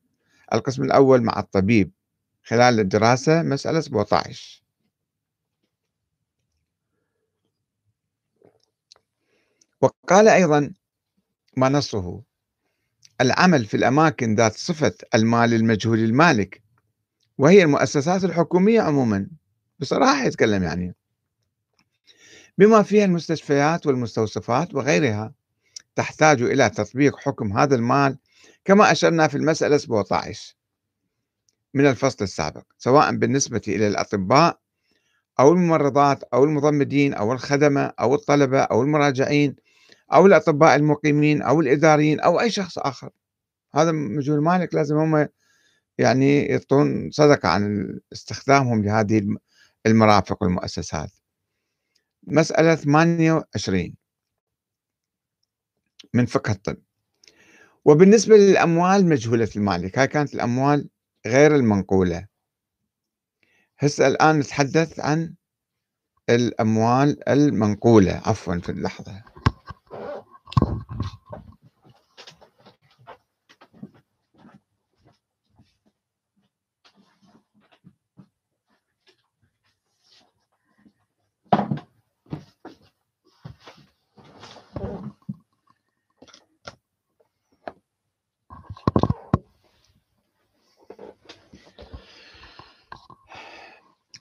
القسم 0.52 0.82
الأول 0.82 1.22
مع 1.22 1.38
الطبيب 1.38 1.92
خلال 2.44 2.80
الدراسة 2.80 3.42
مسألة 3.42 3.80
17 3.80 4.62
وقال 9.80 10.28
أيضا 10.28 10.74
ما 11.56 11.68
نصه؟ 11.68 12.22
العمل 13.20 13.64
في 13.66 13.76
الأماكن 13.76 14.34
ذات 14.34 14.52
صفة 14.52 14.94
المال 15.14 15.54
المجهول 15.54 15.98
المالك 15.98 16.62
وهي 17.38 17.62
المؤسسات 17.62 18.24
الحكومية 18.24 18.80
عموما. 18.80 19.28
بصراحة 19.78 20.24
يتكلم 20.24 20.62
يعني 20.62 20.94
بما 22.58 22.82
فيها 22.82 23.04
المستشفيات 23.04 23.86
والمستوصفات 23.86 24.74
وغيرها 24.74 25.32
تحتاج 25.94 26.42
إلى 26.42 26.70
تطبيق 26.70 27.16
حكم 27.18 27.58
هذا 27.58 27.74
المال 27.74 28.18
كما 28.64 28.92
أشرنا 28.92 29.28
في 29.28 29.36
المسألة 29.36 29.76
17 29.76 30.56
من 31.74 31.86
الفصل 31.86 32.24
السابق 32.24 32.62
سواء 32.78 33.16
بالنسبة 33.16 33.62
إلى 33.68 33.86
الأطباء 33.88 34.58
أو 35.40 35.52
الممرضات 35.52 36.22
أو 36.34 36.44
المضمدين 36.44 37.14
أو 37.14 37.32
الخدمة 37.32 37.92
أو 38.00 38.14
الطلبة 38.14 38.60
أو 38.60 38.82
المراجعين 38.82 39.56
أو 40.12 40.26
الأطباء 40.26 40.76
المقيمين 40.76 41.42
أو 41.42 41.60
الإداريين 41.60 42.20
أو 42.20 42.40
أي 42.40 42.50
شخص 42.50 42.78
آخر. 42.78 43.10
هذا 43.74 43.92
مجهول 43.92 44.42
مالك 44.42 44.74
لازم 44.74 44.96
هم 44.96 45.28
يعني 45.98 46.42
يعطون 46.42 47.10
صدقة 47.10 47.48
عن 47.48 47.94
استخدامهم 48.12 48.84
لهذه 48.84 49.36
المرافق 49.86 50.42
والمؤسسات. 50.42 51.10
مسألة 52.26 52.74
28 52.74 53.94
من 56.14 56.26
فقه 56.26 56.52
الطب. 56.52 56.76
وبالنسبة 57.84 58.36
للأموال 58.36 59.06
مجهولة 59.06 59.48
المالك. 59.56 59.98
هاي 59.98 60.06
كانت 60.06 60.34
الأموال 60.34 60.88
غير 61.26 61.54
المنقولة. 61.54 62.26
هسه 63.78 64.06
الآن 64.06 64.38
نتحدث 64.38 65.00
عن 65.00 65.34
الأموال 66.30 67.28
المنقولة. 67.28 68.22
عفوا 68.24 68.58
في 68.58 68.68
اللحظة. 68.68 69.22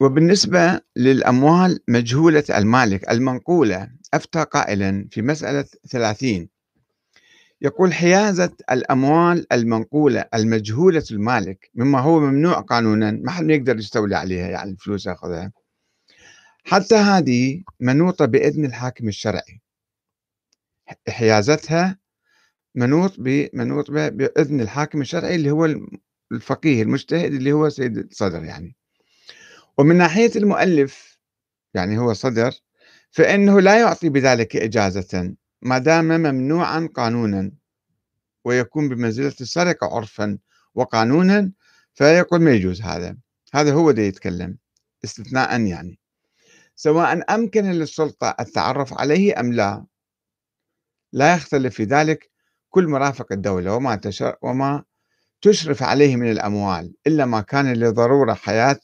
وبالنسبة 0.06 0.82
للأموال 0.96 1.80
مجهولة 1.88 2.44
المالك 2.50 3.12
المنقولة 3.12 3.90
أفتى 4.14 4.44
قائلا 4.44 5.08
في 5.12 5.22
مسألة 5.22 5.66
ثلاثين. 5.90 6.50
يقول 7.62 7.94
حيازة 7.94 8.52
الأموال 8.72 9.54
المنقولة 9.54 10.26
المجهولة 10.34 11.04
المالك 11.12 11.70
مما 11.76 12.00
هو 12.00 12.20
ممنوع 12.20 12.60
قانونا 12.60 13.12
ما 13.12 13.32
حد 13.32 13.50
يقدر 13.50 13.78
يستولي 13.78 14.16
عليها 14.16 14.48
يعني 14.48 14.72
الفلوس 14.72 15.06
ياخذها. 15.06 15.52
حتى 16.64 16.96
هذه 16.96 17.64
منوطة 17.80 18.26
بإذن 18.26 18.66
الحاكم 18.66 19.08
الشرعي. 19.08 19.62
حيازتها 21.10 22.00
منوط 22.76 23.16
بمنوط 23.18 23.92
بإذن 23.92 24.62
الحاكم 24.62 25.02
الشرعي 25.02 25.36
اللي 25.36 25.52
هو 25.52 25.76
الفقيه 26.32 26.84
المجتهد 26.84 27.34
اللي 27.34 27.52
هو 27.52 27.70
سيد 27.70 27.98
الصدر 27.98 28.44
يعني. 28.44 28.76
ومن 29.78 29.96
ناحية 29.96 30.32
المؤلف 30.36 31.20
يعني 31.74 31.98
هو 31.98 32.14
صدر 32.14 32.52
فإنه 33.12 33.62
لا 33.62 33.80
يعطي 33.80 34.10
بذلك 34.10 34.56
إجازة 34.56 35.36
ما 35.62 35.78
دام 35.78 36.06
ممنوعا 36.06 36.90
قانونا 36.96 37.52
ويكون 38.46 38.90
بمنزلة 38.90 39.36
السرقة 39.42 39.96
عرفا 39.96 40.38
وقانونا 40.76 41.52
فيقول 41.94 42.42
ما 42.42 42.52
يجوز 42.52 42.82
هذا. 42.82 43.18
هذا 43.54 43.74
هو 43.74 43.92
ده 43.92 44.02
يتكلم 44.02 44.58
استثناء 45.04 45.62
يعني. 45.62 46.00
سواء 46.76 47.36
أمكن 47.36 47.66
للسلطة 47.72 48.36
التعرف 48.40 48.94
عليه 48.94 49.40
أم 49.40 49.54
لا 49.54 49.86
لا 51.14 51.36
يختلف 51.36 51.76
في 51.76 51.84
ذلك 51.84 52.30
كل 52.70 52.88
مرافق 52.88 53.32
الدولة 53.32 53.76
وما, 53.76 53.96
تشر 53.96 54.36
وما 54.42 54.84
تشرف 55.42 55.84
عليه 55.84 56.16
من 56.16 56.32
الأموال 56.32 56.94
إلا 57.08 57.26
ما 57.26 57.42
كان 57.42 57.74
لضرورة 57.74 58.34
حياة 58.34 58.80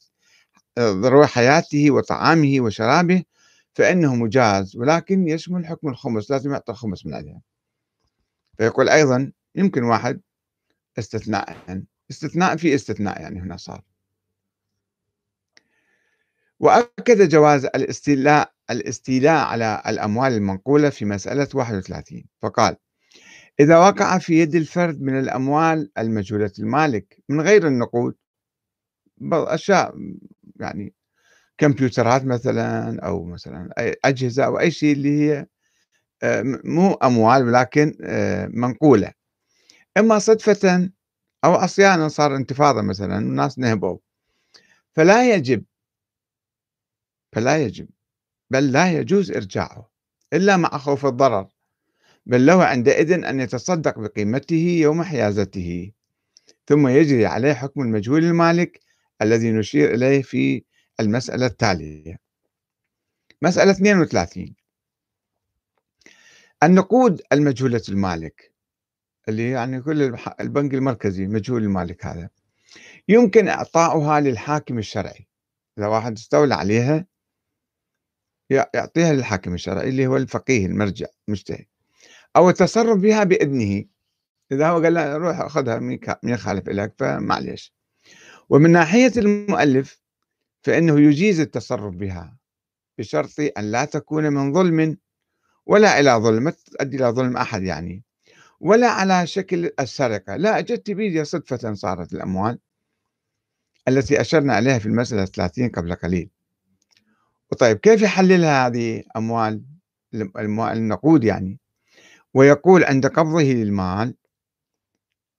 ضرورة 0.81 1.25
حياته 1.25 1.91
وطعامه 1.91 2.55
وشرابه 2.59 3.23
فإنه 3.73 4.15
مجاز 4.15 4.75
ولكن 4.75 5.27
يشمل 5.27 5.65
حكم 5.65 5.87
الخمس 5.87 6.31
لازم 6.31 6.51
يعطي 6.51 6.71
الخمس 6.71 7.05
من 7.05 7.13
عليها 7.13 7.41
فيقول 8.57 8.89
أيضا 8.89 9.31
يمكن 9.55 9.83
واحد 9.83 10.21
استثناء 10.99 11.57
يعني 11.67 11.85
استثناء 12.11 12.55
في 12.55 12.75
استثناء 12.75 13.21
يعني 13.21 13.39
هنا 13.39 13.57
صار. 13.57 13.81
وأكد 16.59 17.29
جواز 17.29 17.65
الاستيلاء 17.65 18.53
الاستيلاء 18.69 19.45
على 19.45 19.81
الأموال 19.87 20.33
المنقولة 20.33 20.89
في 20.89 21.05
مسألة 21.05 21.47
31 21.53 22.23
فقال 22.41 22.75
إذا 23.59 23.77
وقع 23.77 24.17
في 24.17 24.39
يد 24.39 24.55
الفرد 24.55 25.01
من 25.01 25.19
الأموال 25.19 25.91
المجهولة 25.97 26.51
المالك 26.59 27.23
من 27.29 27.41
غير 27.41 27.67
النقود 27.67 28.15
أشياء 29.31 29.95
يعني 30.61 30.93
كمبيوترات 31.57 32.25
مثلا 32.25 32.99
أو 33.01 33.25
مثلا 33.25 33.73
أي 33.79 33.95
أجهزة 34.05 34.45
أو 34.45 34.59
أي 34.59 34.71
شيء 34.71 34.93
اللي 34.93 35.09
هي 35.21 35.47
آه، 36.23 36.43
مو 36.63 36.93
أموال 36.93 37.47
ولكن 37.47 37.97
آه، 38.03 38.49
منقولة. 38.53 39.11
إما 39.97 40.19
صدفة 40.19 40.89
أو 41.43 41.55
أصيانا 41.55 42.07
صار 42.07 42.35
انتفاضة 42.35 42.81
مثلا 42.81 43.17
الناس 43.17 43.59
نهبوا. 43.59 43.97
فلا 44.95 45.35
يجب 45.35 45.63
فلا 47.33 47.57
يجب 47.57 47.87
بل 48.49 48.71
لا 48.71 48.91
يجوز 48.91 49.31
إرجاعه 49.31 49.91
إلا 50.33 50.57
مع 50.57 50.69
خوف 50.69 51.05
الضرر 51.05 51.47
بل 52.25 52.45
له 52.45 52.65
عندئذ 52.65 53.11
أن 53.11 53.39
يتصدق 53.39 53.99
بقيمته 53.99 54.79
يوم 54.81 55.03
حيازته. 55.03 55.91
ثم 56.67 56.87
يجري 56.87 57.25
عليه 57.25 57.53
حكم 57.53 57.81
المجهول 57.81 58.23
المالك 58.23 58.79
الذي 59.21 59.51
نشير 59.51 59.93
إليه 59.93 60.21
في 60.21 60.63
المسألة 60.99 61.45
التالية. 61.45 62.19
مسألة 63.41 63.71
32 63.71 64.55
النقود 66.63 67.21
المجهولة 67.31 67.81
المالك 67.89 68.51
اللي 69.29 69.49
يعني 69.49 69.81
كل 69.81 70.17
البنك 70.39 70.73
المركزي 70.73 71.27
مجهول 71.27 71.63
المالك 71.63 72.05
هذا 72.05 72.29
يمكن 73.07 73.47
إعطاؤها 73.47 74.19
للحاكم 74.19 74.77
الشرعي. 74.77 75.27
إذا 75.77 75.87
واحد 75.87 76.13
استولى 76.13 76.55
عليها 76.55 77.05
يعطيها 78.49 79.13
للحاكم 79.13 79.53
الشرعي 79.53 79.89
اللي 79.89 80.07
هو 80.07 80.17
الفقيه 80.17 80.65
المرجع 80.65 81.05
المجتهد 81.27 81.65
أو 82.35 82.49
التصرف 82.49 82.99
بها 82.99 83.23
بإذنه. 83.23 83.85
إذا 84.51 84.69
هو 84.69 84.81
قال 84.81 84.93
له 84.93 85.17
روح 85.17 85.39
أخذها 85.39 85.79
من 85.79 85.99
يخالف 86.23 86.69
لك 86.69 86.93
فمعليش. 86.99 87.73
ومن 88.51 88.71
ناحية 88.71 89.11
المؤلف 89.17 90.01
فإنه 90.61 90.99
يجيز 90.99 91.39
التصرف 91.39 91.95
بها 91.95 92.37
بشرط 92.97 93.39
أن 93.57 93.71
لا 93.71 93.85
تكون 93.85 94.33
من 94.33 94.53
ظلم 94.53 94.97
ولا 95.65 95.99
إلى 95.99 96.11
ظلم 96.11 96.43
ما 96.43 96.51
تؤدي 96.51 96.97
إلى 96.97 97.05
ظلم 97.05 97.37
أحد 97.37 97.63
يعني 97.63 98.03
ولا 98.59 98.87
على 98.87 99.27
شكل 99.27 99.71
السرقة. 99.79 100.35
لا 100.35 100.59
أجدت 100.59 100.91
بيدي 100.91 101.25
صدفة 101.25 101.73
صارت 101.73 102.13
الأموال 102.13 102.59
التي 103.87 104.21
أشرنا 104.21 104.53
عليها 104.53 104.79
في 104.79 104.85
المسألة 104.85 105.25
30 105.25 105.69
قبل 105.69 105.95
قليل. 105.95 106.29
وطيب 107.51 107.77
كيف 107.77 108.01
يحللها 108.01 108.67
هذه 108.67 109.03
أموال 109.15 109.63
النقود 110.59 111.23
يعني؟ 111.23 111.59
ويقول 112.33 112.83
عند 112.83 113.07
قبضه 113.07 113.41
للمال 113.41 114.15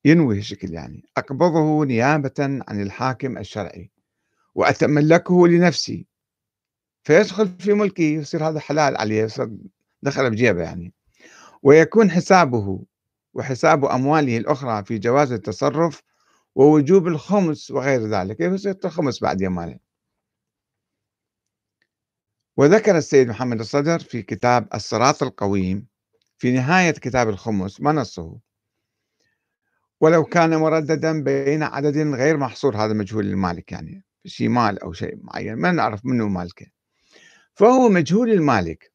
ينوي 0.04 0.42
شكل 0.42 0.74
يعني. 0.74 1.04
أقبضه 1.16 1.84
نيابة 1.84 2.32
عن 2.38 2.82
الحاكم 2.82 3.38
الشرعي 3.38 3.90
وأتملكه 4.54 5.48
لنفسي. 5.48 6.06
فيدخل 7.04 7.48
في 7.48 7.72
ملكي 7.72 8.14
يصير 8.14 8.48
هذا 8.48 8.60
حلال 8.60 8.96
عليه 8.96 9.22
يصير 9.22 9.50
دخل 10.02 10.30
بجيبه 10.30 10.62
يعني. 10.62 10.92
ويكون 11.62 12.10
حسابه 12.10 12.84
وحساب 13.34 13.84
أمواله 13.84 14.36
الأخرى 14.36 14.84
في 14.84 14.98
جواز 14.98 15.32
التصرف 15.32 16.02
ووجوب 16.54 17.06
الخمس 17.06 17.70
وغير 17.70 18.00
ذلك. 18.08 18.40
يصير 18.40 18.76
الخمس 18.84 19.22
بعد 19.22 19.40
يماله 19.40 19.78
وذكر 22.56 22.96
السيد 22.96 23.28
محمد 23.28 23.60
الصدر 23.60 23.98
في 23.98 24.22
كتاب 24.22 24.68
الصراط 24.74 25.22
القويم 25.22 25.86
في 26.38 26.52
نهاية 26.52 26.90
كتاب 26.90 27.28
الخمس 27.28 27.80
ما 27.80 27.92
نصه؟ 27.92 28.38
ولو 30.02 30.24
كان 30.24 30.56
مرددا 30.56 31.22
بين 31.22 31.62
عدد 31.62 31.96
غير 31.98 32.36
محصور 32.36 32.76
هذا 32.76 32.92
مجهول 32.92 33.26
المالك 33.26 33.72
يعني 33.72 34.04
شيء 34.26 34.48
مال 34.48 34.82
أو 34.82 34.92
شيء 34.92 35.16
معين 35.22 35.54
ما 35.54 35.72
نعرف 35.72 36.06
منه 36.06 36.28
مالكه 36.28 36.66
فهو 37.54 37.88
مجهول 37.88 38.30
المالك 38.30 38.92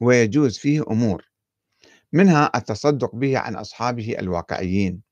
ويجوز 0.00 0.58
فيه 0.58 0.82
أمور 0.90 1.30
منها 2.12 2.50
التصدق 2.54 3.14
به 3.14 3.38
عن 3.38 3.56
أصحابه 3.56 4.16
الواقعيين 4.18 5.02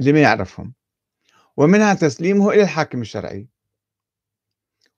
اللي 0.00 0.12
ما 0.12 0.20
يعرفهم 0.20 0.74
ومنها 1.56 1.94
تسليمه 1.94 2.50
إلى 2.50 2.62
الحاكم 2.62 3.00
الشرعي 3.00 3.48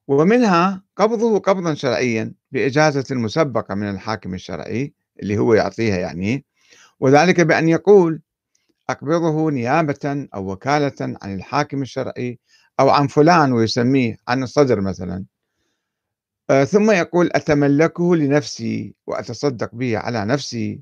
ومنها 0.07 0.85
قبضه 0.97 1.39
قبضا 1.39 1.75
شرعيا 1.75 2.35
بإجازة 2.53 3.15
مسبقة 3.15 3.75
من 3.75 3.91
الحاكم 3.91 4.35
الشرعي 4.35 4.95
اللي 5.23 5.39
هو 5.39 5.55
يعطيها 5.55 5.97
يعني 5.97 6.45
وذلك 7.01 7.41
بأن 7.41 7.69
يقول 7.69 8.23
أقبضه 8.91 9.51
نيابة 9.51 10.29
أو 10.35 10.53
وكالة 10.53 11.17
عن 11.23 11.35
الحاكم 11.35 11.83
الشرعي 11.83 12.39
أو 12.81 12.91
عن 12.91 13.07
فلان 13.07 13.53
ويسميه 13.53 14.17
عن 14.29 14.43
الصدر 14.43 14.81
مثلا. 14.81 15.25
آه، 16.51 16.65
ثم 16.65 16.91
يقول 16.91 17.31
أتملكه 17.35 18.17
لنفسي 18.17 18.95
وأتصدق 19.07 19.75
به 19.75 19.99
على 19.99 20.25
نفسي 20.25 20.81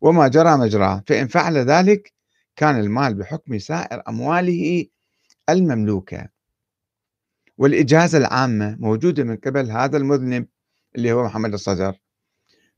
وما 0.00 0.28
جرى 0.28 0.56
مجراه 0.56 1.02
فإن 1.06 1.26
فعل 1.26 1.56
ذلك 1.56 2.12
كان 2.56 2.80
المال 2.80 3.14
بحكم 3.14 3.58
سائر 3.58 4.02
أمواله 4.08 4.86
المملوكة. 5.48 6.28
والإجازة 7.58 8.18
العامة 8.18 8.76
موجودة 8.80 9.24
من 9.24 9.36
قبل 9.36 9.70
هذا 9.70 9.96
المذنب 9.96 10.46
اللي 10.96 11.12
هو 11.12 11.24
محمد 11.24 11.52
الصدر 11.52 11.98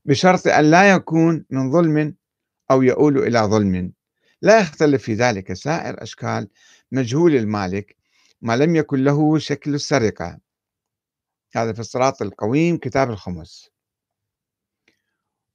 بشرط 0.05 0.47
أن 0.47 0.71
لا 0.71 0.91
يكون 0.91 1.45
من 1.49 1.71
ظلم 1.71 2.15
أو 2.71 2.81
يؤول 2.81 3.17
إلى 3.17 3.39
ظلم. 3.39 3.91
لا 4.41 4.59
يختلف 4.59 5.03
في 5.03 5.13
ذلك. 5.13 5.53
سائر 5.53 6.03
أشكال 6.03 6.47
مجهول 6.91 7.35
المالك 7.35 7.95
ما 8.41 8.57
لم 8.57 8.75
يكن 8.75 9.03
له 9.03 9.37
شكل 9.37 9.75
السرقة. 9.75 10.39
هذا 11.55 11.73
في 11.73 11.79
الصراط 11.79 12.21
القويم 12.21 12.77
كتاب 12.77 13.09
الخمس. 13.09 13.69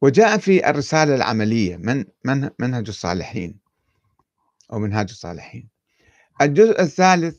وجاء 0.02 0.38
في 0.38 0.70
الرسالة 0.70 1.14
العملية 1.14 1.76
من 1.76 2.04
من 2.24 2.50
منهج 2.58 2.88
الصالحين 2.88 3.58
أو 4.72 4.78
منهاج 4.78 5.10
الصالحين. 5.10 5.68
الجزء 6.40 6.80
الثالث 6.80 7.36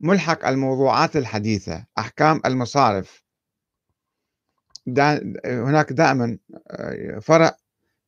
ملحق 0.00 0.46
الموضوعات 0.46 1.16
الحديثة 1.16 1.86
أحكام 1.98 2.40
المصارف. 2.46 3.24
دا 4.86 5.34
هناك 5.46 5.92
دائما 5.92 6.38
آه، 6.70 7.18
فرع 7.18 7.56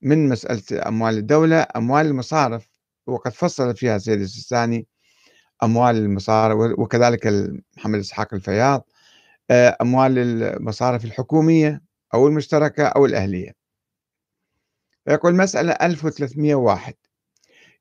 من 0.02 0.28
مسألة 0.28 0.88
أموال 0.88 1.18
الدولة 1.18 1.66
أموال 1.76 2.06
المصارف. 2.06 2.73
وقد 3.06 3.32
فصل 3.32 3.76
فيها 3.76 3.98
سيد 3.98 4.20
السيستاني 4.20 4.86
أموال 5.62 5.96
المصارف 5.96 6.78
وكذلك 6.78 7.26
محمد 7.76 7.98
إسحاق 7.98 8.34
الفياض 8.34 8.88
آه، 9.50 9.76
أموال 9.80 10.18
المصارف 10.18 11.04
الحكومية 11.04 11.82
أو 12.14 12.26
المشتركة 12.28 12.84
أو 12.86 13.06
الأهلية. 13.06 13.54
يقول 15.08 15.34
مسألة 15.34 15.72
1301 15.72 16.94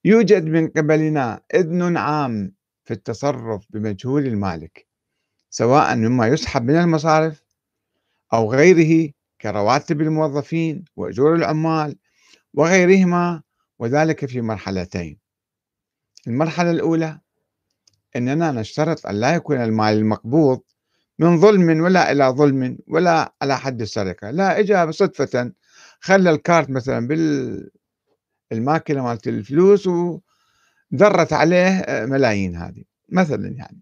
يوجد 0.06 0.46
من 0.46 0.68
قبلنا 0.68 1.42
إذن 1.56 1.98
عام 1.98 2.54
في 2.84 2.94
التصرف 2.94 3.66
بمجهول 3.70 4.28
المالك 4.28 4.88
سواء 5.50 5.96
مما 5.96 6.28
يسحب 6.28 6.64
من 6.64 6.76
المصارف 6.76 7.44
أو 8.34 8.52
غيره 8.52 9.12
كرواتب 9.42 10.02
الموظفين 10.02 10.86
وأجور 10.96 11.36
العمال 11.36 11.98
وغيرهما 12.54 13.42
وذلك 13.84 14.26
في 14.26 14.42
مرحلتين. 14.42 15.18
المرحلة 16.28 16.72
الأولى 16.72 17.20
أننا 18.16 18.52
نشترط 18.52 19.08
أن 19.08 19.20
لا 19.20 19.36
يكون 19.36 19.58
المال 19.58 19.98
المقبوض 19.98 20.62
من 21.20 21.40
ظلم 21.40 21.84
ولا 21.84 22.12
إلى 22.12 22.26
ظلم 22.26 22.78
ولا 22.88 23.34
على 23.42 23.58
حد 23.58 23.82
السرقة. 23.82 24.32
لا 24.32 24.60
إجا 24.60 24.92
صدفة 24.92 25.52
خلى 26.00 26.30
الكارت 26.30 26.70
مثلا 26.70 27.08
بالماكينة 28.52 29.04
مالت 29.04 29.28
الفلوس 29.28 29.88
ودرت 29.88 31.34
عليه 31.34 31.86
ملايين 31.90 32.56
هذه 32.56 32.84
مثلا 33.10 33.48
يعني. 33.48 33.82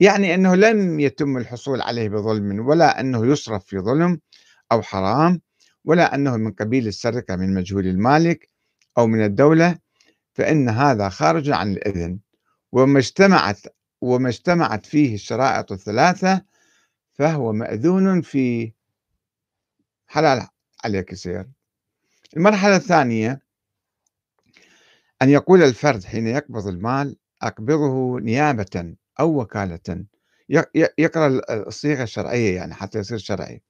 يعني 0.00 0.34
أنه 0.34 0.54
لم 0.54 1.00
يتم 1.00 1.36
الحصول 1.36 1.80
عليه 1.80 2.08
بظلم 2.08 2.66
ولا 2.66 3.00
أنه 3.00 3.26
يصرف 3.26 3.64
في 3.64 3.78
ظلم 3.78 4.20
أو 4.72 4.82
حرام 4.82 5.40
ولا 5.84 6.14
أنه 6.14 6.36
من 6.36 6.52
قبيل 6.52 6.86
السرقة 6.86 7.36
من 7.36 7.54
مجهول 7.54 7.86
المالك. 7.86 8.57
أو 8.98 9.06
من 9.06 9.24
الدولة 9.24 9.78
فإن 10.32 10.68
هذا 10.68 11.08
خارج 11.08 11.50
عن 11.50 11.72
الإذن. 11.72 12.18
وما 12.72 12.98
اجتمعت 12.98 13.60
وما 14.00 14.28
اجتمعت 14.28 14.86
فيه 14.86 15.14
الشرائط 15.14 15.72
الثلاثة 15.72 16.42
فهو 17.12 17.52
مأذون 17.52 18.20
في 18.20 18.72
حلال 20.06 20.46
عليك 20.84 21.12
يصير 21.12 21.48
المرحلة 22.36 22.76
الثانية 22.76 23.40
أن 25.22 25.28
يقول 25.28 25.62
الفرد 25.62 26.04
حين 26.04 26.26
يقبض 26.26 26.66
المال 26.66 27.16
أقبضه 27.42 28.20
نيابة 28.20 28.94
أو 29.20 29.40
وكالة. 29.40 30.04
يقرأ 30.98 31.40
الصيغة 31.50 32.02
الشرعية 32.02 32.56
يعني 32.56 32.74
حتى 32.74 32.98
يصير 32.98 33.18
شرعي. 33.18 33.62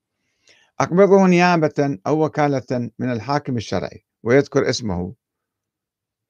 أقبضه 0.80 1.26
نيابة 1.26 1.98
أو 2.06 2.24
وكالة 2.24 2.90
من 2.98 3.12
الحاكم 3.12 3.56
الشرعي. 3.56 4.04
ويذكر 4.22 4.70
اسمه 4.70 5.14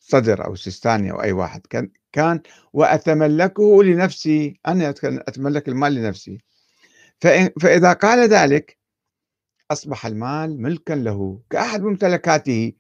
صدر 0.01 0.44
أو 0.44 0.55
سيستاني 0.55 1.11
أو 1.11 1.22
أي 1.22 1.33
واحد. 1.33 1.66
كان, 1.66 1.90
كان 2.12 2.42
وأتملكه 2.72 3.85
لنفسي. 3.85 4.61
أنا 4.66 4.90
أتملك 5.05 5.68
المال 5.68 5.94
لنفسي. 5.94 6.38
فإذا 7.61 7.92
قال 7.92 8.29
ذلك 8.29 8.79
أصبح 9.70 10.07
المال 10.07 10.62
ملكا 10.62 10.92
له 10.92 11.42
كأحد 11.51 11.83
ممتلكاته. 11.83 12.72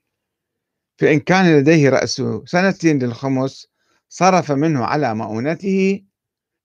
فإن 0.98 1.20
كان 1.20 1.58
لديه 1.58 1.88
رأس 1.88 2.22
سنتين 2.44 2.98
للخمس 2.98 3.68
صرف 4.08 4.52
منه 4.52 4.84
على 4.84 5.14
مؤونته. 5.14 6.04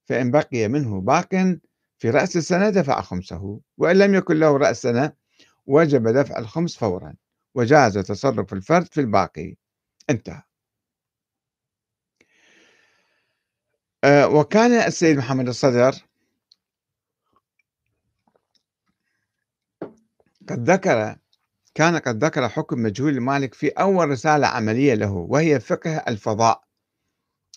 فإن 0.04 0.30
بقي 0.30 0.68
منه 0.68 1.00
باق 1.00 1.58
في 1.98 2.10
رأس 2.10 2.36
السنة 2.36 2.70
دفع 2.70 3.00
خمسه. 3.00 3.60
وإن 3.78 3.98
لم 3.98 4.14
يكن 4.14 4.36
له 4.36 4.56
رأس 4.56 4.82
سنة 4.82 5.12
وجب 5.66 6.08
دفع 6.08 6.38
الخمس 6.38 6.76
فورا. 6.76 7.14
وجاز 7.54 7.98
تصرف 7.98 8.52
الفرد 8.52 8.86
في 8.92 9.00
الباقي. 9.00 9.56
انتهى. 10.10 10.42
أه 14.04 14.28
وكان 14.28 14.72
السيد 14.72 15.16
محمد 15.16 15.48
الصدر 15.48 15.94
قد 20.48 20.70
ذكر 20.70 21.16
كان 21.74 21.96
قد 21.98 22.24
ذكر 22.24 22.48
حكم 22.48 22.82
مجهول 22.82 23.12
المالك 23.12 23.54
في 23.54 23.68
أول 23.68 24.08
رسالة 24.08 24.46
عملية 24.46 24.94
له 24.94 25.12
وهي 25.12 25.60
فقه 25.60 25.96
الفضاء 26.08 26.64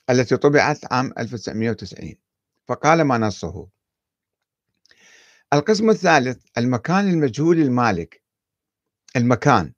التي 0.10 0.38
طبعت 0.38 0.94
عام 0.94 1.14
1990 1.20 2.16
فقال 2.68 3.02
ما 3.02 3.18
نصه. 3.18 3.68
القسم 5.54 5.90
الثالث 5.90 6.46
المكان 6.58 7.08
المجهول 7.10 7.58
المالك. 7.60 8.24
المكان. 9.16 9.74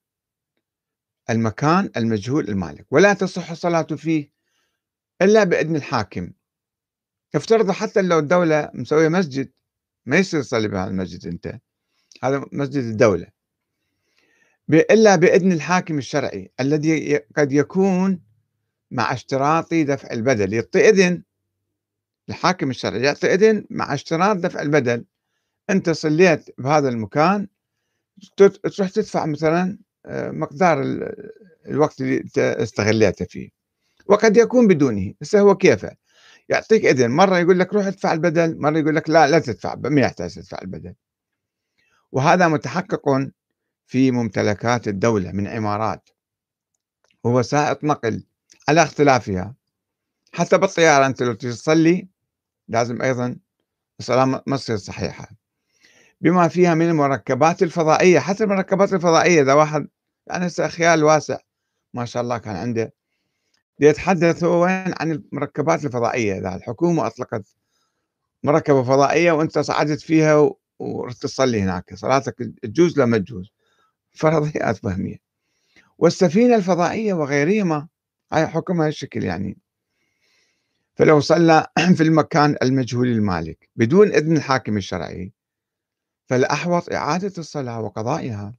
المكان 1.29 1.89
المجهول 1.97 2.49
المالك 2.49 2.85
ولا 2.91 3.13
تصح 3.13 3.51
الصلاة 3.51 3.81
فيه 3.81 4.31
إلا 5.21 5.43
بإذن 5.43 5.75
الحاكم. 5.75 6.31
افترض 7.35 7.71
حتى 7.71 8.01
لو 8.01 8.19
الدولة 8.19 8.71
مسوية 8.73 9.07
مسجد 9.07 9.51
ما 10.05 10.17
يصير 10.17 10.41
تصلي 10.41 10.67
بهذا 10.67 10.89
المسجد 10.89 11.27
أنت. 11.27 11.59
هذا 12.23 12.45
مسجد 12.51 12.83
الدولة. 12.83 13.27
إلا 14.69 15.15
بإذن 15.15 15.51
الحاكم 15.51 15.97
الشرعي 15.97 16.51
الذي 16.59 17.17
قد 17.17 17.51
يكون 17.51 18.21
مع 18.91 19.13
اشتراط 19.13 19.73
دفع 19.73 20.11
البدل 20.11 20.53
يعطي 20.53 20.89
إذن 20.89 21.23
الحاكم 22.29 22.69
الشرعي 22.69 23.01
يعطي 23.01 23.33
إذن 23.33 23.65
مع 23.69 23.93
اشتراط 23.93 24.37
دفع 24.37 24.61
البدل. 24.61 25.05
أنت 25.69 25.89
صليت 25.89 26.45
بهذا 26.57 26.89
المكان 26.89 27.47
تروح 28.37 28.89
تدفع 28.89 29.25
مثلا 29.25 29.77
مقدار 30.07 30.81
الوقت 31.67 32.01
اللي 32.01 32.23
استغليته 32.37 33.25
فيه. 33.25 33.49
وقد 34.05 34.37
يكون 34.37 34.67
بدونه 34.67 35.13
بس 35.21 35.35
هو 35.35 35.55
كيفه؟ 35.55 35.91
يعطيك 36.49 36.85
إذن 36.85 37.11
مرة 37.11 37.37
يقول 37.37 37.59
لك 37.59 37.73
روح 37.73 37.85
ادفع 37.85 38.13
البدل 38.13 38.61
مرة 38.61 38.77
يقول 38.77 38.95
لك 38.95 39.09
لا 39.09 39.27
لا 39.27 39.39
تدفع 39.39 39.75
ما 39.75 40.01
يحتاج 40.01 40.35
تدفع 40.35 40.57
البدل. 40.61 40.93
وهذا 42.11 42.47
متحقق 42.47 43.29
في 43.87 44.11
ممتلكات 44.11 44.87
الدولة 44.87 45.31
من 45.31 45.47
عمارات 45.47 46.09
ووسائط 47.23 47.83
نقل 47.83 48.23
على 48.69 48.83
اختلافها. 48.83 49.55
حتى 50.33 50.57
بالطيارة 50.57 51.05
أنت 51.05 51.23
لو 51.23 51.33
تصلي 51.33 52.07
لازم 52.67 53.01
أيضا 53.01 53.35
الصلاة 53.99 54.43
ما 54.47 54.57
تصير 54.57 54.77
صحيحة. 54.77 55.38
بما 56.21 56.47
فيها 56.47 56.73
من 56.73 56.89
المركبات 56.89 57.63
الفضائية 57.63 58.19
حتى 58.19 58.43
المركبات 58.43 58.93
الفضائية 58.93 59.41
إذا 59.41 59.53
واحد 59.53 59.87
يعني 60.27 60.49
خيال 60.49 61.03
واسع 61.03 61.37
ما 61.93 62.05
شاء 62.05 62.23
الله 62.23 62.37
كان 62.37 62.55
عنده. 62.55 62.93
يتحدث 63.79 64.43
وين؟ 64.43 64.93
عن 64.99 65.11
المركبات 65.11 65.85
الفضائية. 65.85 66.37
إذا 66.39 66.55
الحكومة 66.55 67.07
أطلقت 67.07 67.55
مركبة 68.43 68.83
فضائية 68.83 69.31
وأنت 69.31 69.59
صعدت 69.59 70.01
فيها 70.01 70.49
ورحت 70.79 71.17
تصلي 71.21 71.61
هناك 71.61 71.95
صلاتك 71.95 72.35
تجوز 72.61 72.99
لا 72.99 73.05
ما 73.05 73.17
تجوز. 73.17 73.51
فرضيات 74.11 74.77
فهمية. 74.77 75.17
والسفينة 75.97 76.55
الفضائية 76.55 77.13
وغيرهما 77.13 77.87
هاي 78.33 78.47
حكمها 78.47 78.87
الشكل 78.87 79.23
يعني. 79.23 79.57
فلو 80.95 81.19
صلى 81.19 81.67
في 81.97 82.03
المكان 82.03 82.55
المجهول 82.63 83.07
المالك 83.07 83.69
بدون 83.75 84.07
إذن 84.07 84.37
الحاكم 84.37 84.77
الشرعي 84.77 85.33
فالأحوط 86.29 86.93
إعادة 86.93 87.33
الصلاة 87.37 87.81
وقضائها. 87.81 88.55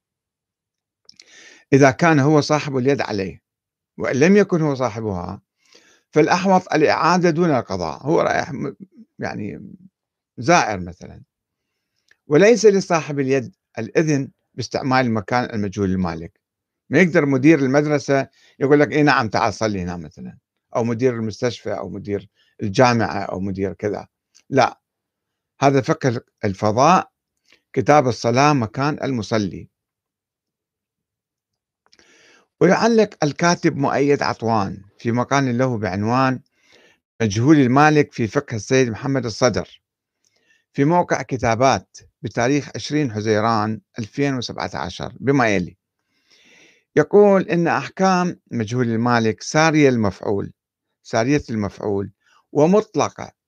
إذا 1.72 1.90
كان 1.90 2.18
هو 2.18 2.40
صاحب 2.40 2.76
اليد 2.76 3.00
عليه 3.00 3.42
وإن 3.98 4.16
لم 4.16 4.37
يكن 4.37 4.62
هو 4.62 4.74
صاحبها 4.74 5.42
فالأحوط 6.11 6.72
الإعادة 6.74 7.30
دون 7.30 7.50
القضاء. 7.50 8.06
هو 8.06 8.20
رايح 8.20 8.52
يعني 9.18 9.74
زائر 10.38 10.80
مثلا. 10.80 11.22
وليس 12.26 12.66
لصاحب 12.66 13.20
اليد 13.20 13.56
الإذن 13.78 14.30
باستعمال 14.54 15.06
المكان 15.06 15.44
المجهول 15.54 15.90
المالك 15.90 16.40
ما 16.90 16.98
يقدر 16.98 17.26
مدير 17.26 17.59
المدرسة 17.59 18.28
يقول 18.59 18.80
لك 18.80 18.92
إيه 18.92 19.02
نعم 19.02 19.28
تعال 19.28 19.54
صلي 19.54 19.83
هنا 19.83 19.96
مثلا. 19.96 20.38
أو 20.76 20.85
مدير 20.85 21.14
المستشفى 21.14 21.72
أو 21.72 21.88
مدير 21.88 22.28
الجامعة 22.62 23.18
أو 23.18 23.40
مدير 23.40 23.72
كذا. 23.72 24.09
لا. 24.50 24.80
هذا 25.61 25.80
فقه 25.80 26.20
الفضاء 26.44 27.11
كتاب 27.72 28.09
الصلاة 28.09 28.52
مكان 28.52 28.98
المصلي. 29.02 29.68
ويعلق 32.61 33.11
الكاتب 33.22 33.76
مؤيد 33.76 34.22
عطوان 34.22 34.85
في 34.98 35.12
مقال 35.12 35.59
له 35.59 35.78
بعنوان 35.78 36.40
مجهول 37.22 37.56
المالك 37.56 38.12
في 38.12 38.26
فقه 38.26 38.54
السيد 38.56 38.88
محمد 38.90 39.24
الصدر. 39.24 39.83
في 40.72 40.85
موقع 40.85 41.22
كتابات 41.22 41.98
بتاريخ 42.22 42.70
20 42.74 43.12
حزيران 43.12 43.80
2017 43.98 45.12
بما 45.20 45.48
يلي. 45.54 45.76
يقول 46.96 47.42
إن 47.42 47.66
أحكام 47.68 48.40
مجهول 48.50 48.88
المالك 48.88 49.42
سارية 49.42 49.88
المفعول 49.88 50.52
سارية 51.02 51.42
المفعول 51.50 52.12
ومطلقة. 52.52 53.39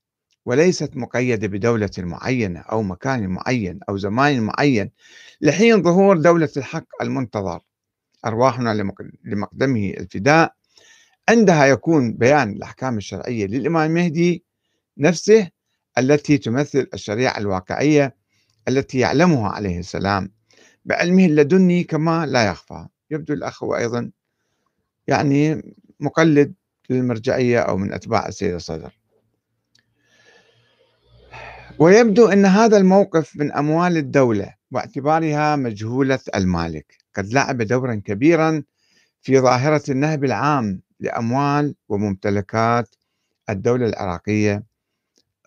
وليست 0.46 0.96
مقيدة 0.96 1.46
بدولة 1.48 1.90
معينة 1.98 2.61
أو 2.61 2.83
مكان 2.83 3.26
معين 3.26 3.81
أو 3.88 3.96
زمان 3.96 4.40
معين 4.40 4.90
لحين 5.40 5.83
ظهور 5.83 6.18
دولة 6.18 6.48
الحق 6.57 6.87
المنتظر. 7.02 7.61
أرواحنا 8.26 8.94
لمقدمه 9.24 9.90
الفداء 9.90 10.55
عندها 11.28 11.66
يكون 11.66 12.12
بيان 12.12 12.50
الأحكام 12.50 12.96
الشرعية 12.98 13.46
للإمام 13.46 13.90
المهدي 13.90 14.44
نفسه 14.98 15.48
التي 15.98 16.38
تمثل 16.38 16.88
الشريعة 16.94 17.38
الواقعية 17.38 18.16
التي 18.68 18.98
يعلمها 18.98 19.48
عليه 19.48 19.78
السلام. 19.78 20.33
بعلمه 20.85 21.26
اللدني 21.26 21.85
كما 21.85 22.26
لا 22.26 22.44
يخفى. 22.50 22.87
يبدو 23.11 23.35
الأخ 23.35 23.64
أيضا 23.64 24.11
يعني 25.07 25.62
مقلد 26.00 26.55
للمرجعية 26.90 27.59
أو 27.61 27.76
من 27.76 27.92
أتباع 27.92 28.28
السيد 28.28 28.55
الصدر 28.55 29.01
ويبدو 31.78 32.28
أن 32.28 32.46
هذا 32.46 32.76
الموقف 32.76 33.37
من 33.37 33.52
أموال 33.52 33.96
الدولة 33.96 34.54
واعتبارها 34.70 35.56
مجهولة 35.56 36.18
المالك. 36.35 36.96
قد 37.16 37.32
لعب 37.32 37.62
دورا 37.62 37.94
كبيرا 37.94 38.62
في 39.20 39.38
ظاهرة 39.38 39.82
النهب 39.88 40.24
العام 40.24 40.82
لأموال 41.00 41.74
وممتلكات 41.88 42.94
الدولة 43.50 43.87
العراقية 43.87 44.62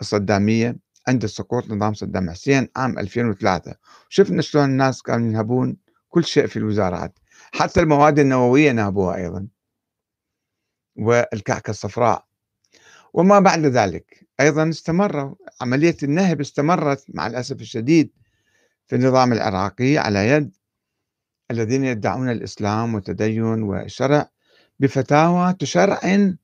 الصدامية 0.01 0.75
عند 1.07 1.25
سقوط 1.25 1.69
نظام 1.71 1.93
صدام 1.93 2.29
حسين 2.29 2.67
عام 2.75 2.99
2003 2.99 3.75
شفنا 4.09 4.41
شلون 4.41 4.65
الناس 4.65 5.01
كانوا 5.01 5.27
ينهبون 5.27 5.77
كل 6.09 6.23
شيء 6.23 6.47
في 6.47 6.57
الوزارات 6.57 7.19
حتى 7.53 7.79
المواد 7.79 8.19
النووية 8.19 8.71
نهبوها 8.71 9.15
أيضا 9.15 9.47
والكعكة 10.95 11.69
الصفراء. 11.69 12.25
وما 13.13 13.39
بعد 13.39 13.65
ذلك 13.65 14.24
أيضا 14.39 14.69
استمر 14.69 15.35
عملية 15.61 15.97
النهب 16.03 16.41
استمرت 16.41 17.05
مع 17.13 17.27
الأسف 17.27 17.61
الشديد 17.61 18.11
في 18.87 18.95
النظام 18.95 19.33
العراقي 19.33 19.97
على 19.97 20.29
يد 20.29 20.55
الذين 21.51 21.85
يدعون 21.85 22.29
الإسلام 22.29 22.95
والتدين 22.95 23.43
والشرع 23.43 24.29
بفتاوى 24.79 25.53
تشرعن 25.53 26.37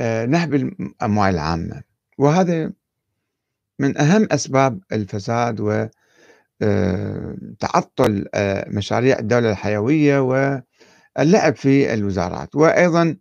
آه، 0.00 0.26
نهب 0.26 0.54
الأموال 0.54 1.34
العامة. 1.34 1.82
وهذا 2.18 2.72
من 3.78 3.98
أهم 3.98 4.28
أسباب 4.32 4.80
الفساد 4.92 5.60
وتعطل 6.60 8.26
آه، 8.34 8.60
آه، 8.60 8.68
مشاريع 8.68 9.18
الدولة 9.18 9.50
الحيوية 9.50 10.18
واللعب 10.20 11.56
في 11.56 11.94
الوزارات. 11.94 12.54
وأيضا 12.56 13.16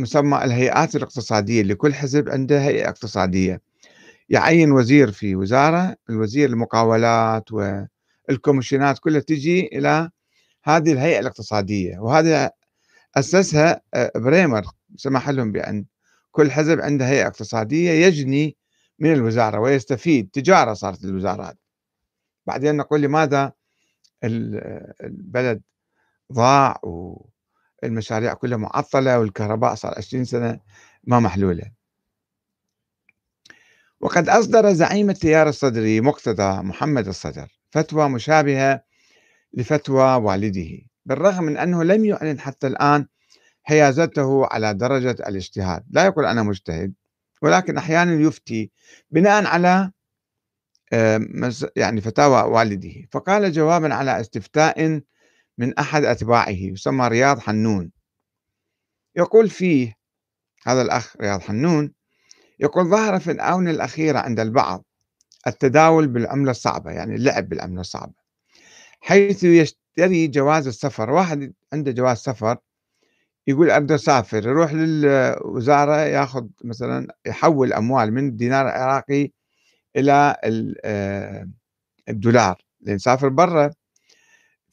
مسمى 0.00 0.44
الهيئات 0.44 0.96
الاقتصادية 0.96 1.62
لكل 1.62 1.94
حزب 1.94 2.28
عنده 2.28 2.60
هيئة 2.62 2.88
اقتصادية. 2.88 3.60
يعين 4.28 4.72
وزير 4.72 5.12
في 5.12 5.36
وزارة 5.36 5.96
الوزير 6.10 6.48
المقاولات 6.48 7.44
والكوميشنات 8.28 8.98
كلها 8.98 9.20
تجي 9.20 9.66
إلى 9.66 10.10
هذه 10.64 10.92
الهيئة 10.92 11.18
الاقتصادية 11.20 11.98
وهذا 11.98 12.50
أسسها 13.16 13.80
آه، 13.94 14.12
بريمر 14.16 14.64
سمح 14.96 15.28
لهم 15.28 15.52
بأن 15.52 15.84
كل 16.32 16.50
حزب 16.50 16.80
عنده 16.80 17.08
هيئة 17.08 17.26
اقتصادية 17.26 17.90
يجني 17.90 18.56
من 18.98 19.12
الوزارة 19.12 19.60
ويستفيد. 19.60 20.30
تجارة 20.32 20.74
صارت 20.74 21.04
الوزارات 21.04 21.58
بعدين 22.46 22.76
نقول 22.76 23.00
لماذا 23.02 23.52
البلد 24.24 25.62
ضاع 26.32 26.80
والمشاريع 27.84 28.34
كلها 28.34 28.58
معطلة 28.58 29.18
والكهرباء 29.18 29.74
صار 29.74 29.94
20 29.96 30.24
سنة 30.24 30.60
ما 31.04 31.20
محلولة. 31.20 31.72
وقد 34.00 34.28
أصدر 34.28 34.72
زعيم 34.72 35.10
التيار 35.10 35.48
الصدري 35.48 36.00
مقتدى 36.00 36.48
محمد 36.50 37.08
الصدر 37.08 37.58
فتوى 37.70 38.08
مشابهة 38.08 38.84
لفتوى 39.54 40.14
والده 40.14 40.68
بالرغم 41.06 41.44
من 41.44 41.56
أنه 41.56 41.84
لم 41.84 42.04
يعلن 42.04 42.40
حتى 42.40 42.66
الآن 42.66 43.06
حيازته 43.62 44.46
على 44.46 44.74
درجة 44.74 45.10
الاجتهاد. 45.10 45.84
لا 45.90 46.04
يقول 46.04 46.26
أنا 46.26 46.42
مجتهد 46.42 46.94
ولكن 47.42 47.76
أحيانا 47.76 48.12
يفتي 48.12 48.70
بناء 49.10 49.46
على 49.46 49.90
يعني 51.76 52.00
فتاوى 52.00 52.42
والده. 52.42 52.92
فقال 53.10 53.52
جوابا 53.52 53.94
على 53.94 54.20
استفتاء 54.20 55.00
من 55.58 55.78
أحد 55.78 56.04
أتباعه 56.04 56.48
يسمى 56.50 57.08
رياض 57.08 57.38
حنون. 57.38 57.90
يقول 59.16 59.50
فيه 59.50 59.94
هذا 60.66 60.82
الأخ 60.82 61.16
رياض 61.20 61.40
حنون 61.40 61.92
يقول 62.60 62.84
ظهر 62.90 63.20
في 63.20 63.30
الآونة 63.30 63.70
الأخيرة 63.70 64.18
عند 64.18 64.40
البعض 64.40 64.84
التداول 65.46 66.08
بالعملة 66.08 66.50
الصعبة 66.50 66.90
يعني 66.90 67.14
اللعب 67.14 67.48
بالعملة 67.48 67.80
الصعبة 67.80 68.14
حيث 69.00 69.44
يشتري 69.44 70.26
جواز 70.28 70.66
السفر. 70.66 71.10
واحد 71.10 71.52
عنده 71.72 71.92
جواز 71.92 72.16
سفر 72.18 72.56
يقول 73.46 73.70
أبدأ 73.70 73.94
أسافر 73.94 74.48
يروح 74.48 74.72
للوزارة 74.74 75.96
ياخذ 75.96 76.46
مثلا 76.64 77.08
يحول 77.26 77.72
أموال 77.72 78.12
من 78.14 78.28
الدينار 78.28 78.66
العراقي 78.66 79.30
إلى 79.96 80.36
آه، 80.84 81.48
الدولار 82.08 82.62
لأن 82.80 82.98
سافر 82.98 83.28
برا. 83.28 83.70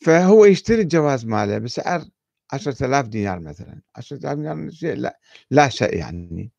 فهو 0.01 0.45
يشتري 0.45 0.81
الجواز 0.81 1.25
ماله 1.25 1.57
بسعر 1.57 2.05
10000 2.53 3.07
دينار 3.07 3.39
مثلا. 3.39 3.81
10000 3.95 4.35
دينار 4.37 4.69
شيء 4.71 4.95
لا 4.95 5.19
لا 5.51 5.69
شيء 5.69 5.95
يعني. 5.95 6.51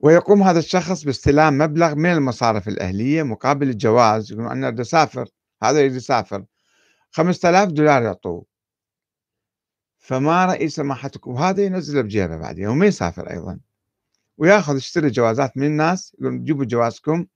ويقوم 0.00 0.42
هذا 0.42 0.58
الشخص 0.58 1.04
باستلام 1.04 1.58
مبلغ 1.58 1.94
من 1.94 2.12
المصارف 2.12 2.68
الأهلية 2.68 3.22
مقابل 3.22 3.68
الجواز 3.68 4.32
يقولون 4.32 4.50
أنا 4.50 4.70
بدي 4.70 4.82
أسافر 4.82 5.28
هذا 5.62 5.80
يريد 5.80 5.94
يسافر. 5.94 6.44
5000 7.10 7.68
دولار 7.68 8.02
يعطوه. 8.02 8.44
فما 9.98 10.46
رأي 10.46 10.68
سماحتكم 10.68 11.30
وهذا 11.30 11.64
ينزله 11.64 12.02
بجيبه 12.02 12.36
بعدين 12.36 12.66
وما 12.66 12.86
يسافر 12.86 13.30
أيضا. 13.30 13.60
ويأخذ 14.38 14.76
يشتري 14.76 15.10
جوازات 15.10 15.56
من 15.56 15.66
الناس 15.66 16.16
يقول 16.20 16.44
جيبوا 16.44 16.64
جوازكم. 16.64 17.26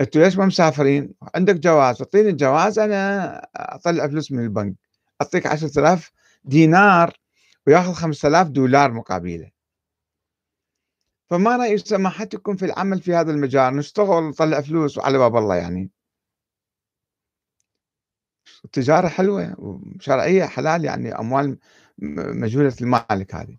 أنتوا 0.00 0.22
ليش 0.22 0.36
ما 0.38 0.46
مسافرين؟ 0.46 1.14
عندك 1.34 1.54
جواز 1.54 2.02
اعطيني 2.02 2.28
الجواز 2.28 2.78
أنا 2.78 3.36
أطلع 3.56 4.08
فلوس 4.08 4.32
من 4.32 4.44
البنك. 4.44 4.74
أعطيك 5.22 5.46
10000 5.46 6.12
دينار 6.44 7.16
وياخذ 7.66 7.92
5000 7.92 8.48
دولار 8.48 8.92
مقابلة. 8.92 9.50
فما 11.30 11.56
رأي 11.56 11.78
سماحتكم 11.78 12.56
في 12.56 12.64
العمل 12.64 13.00
في 13.02 13.14
هذا 13.14 13.30
المجال 13.30 13.76
نشتغل 13.76 14.22
نطلع 14.22 14.60
فلوس 14.60 14.98
وعلى 14.98 15.18
باب 15.18 15.36
الله 15.36 15.56
يعني؟ 15.56 15.90
التجارة 18.64 19.08
حلوة 19.08 19.54
وشرعية 19.58 20.44
حلال 20.44 20.84
يعني 20.84 21.18
أموال 21.18 21.58
مجهولة 22.42 22.74
المالك 22.80 23.34
هذه. 23.34 23.56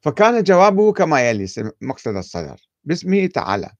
فكان 0.00 0.42
جوابه 0.42 0.92
كما 0.92 1.30
يلي 1.30 1.46
مقصد 1.82 2.16
الصدر. 2.16 2.56
باسمه 2.84 3.26
تعالى. 3.26 3.70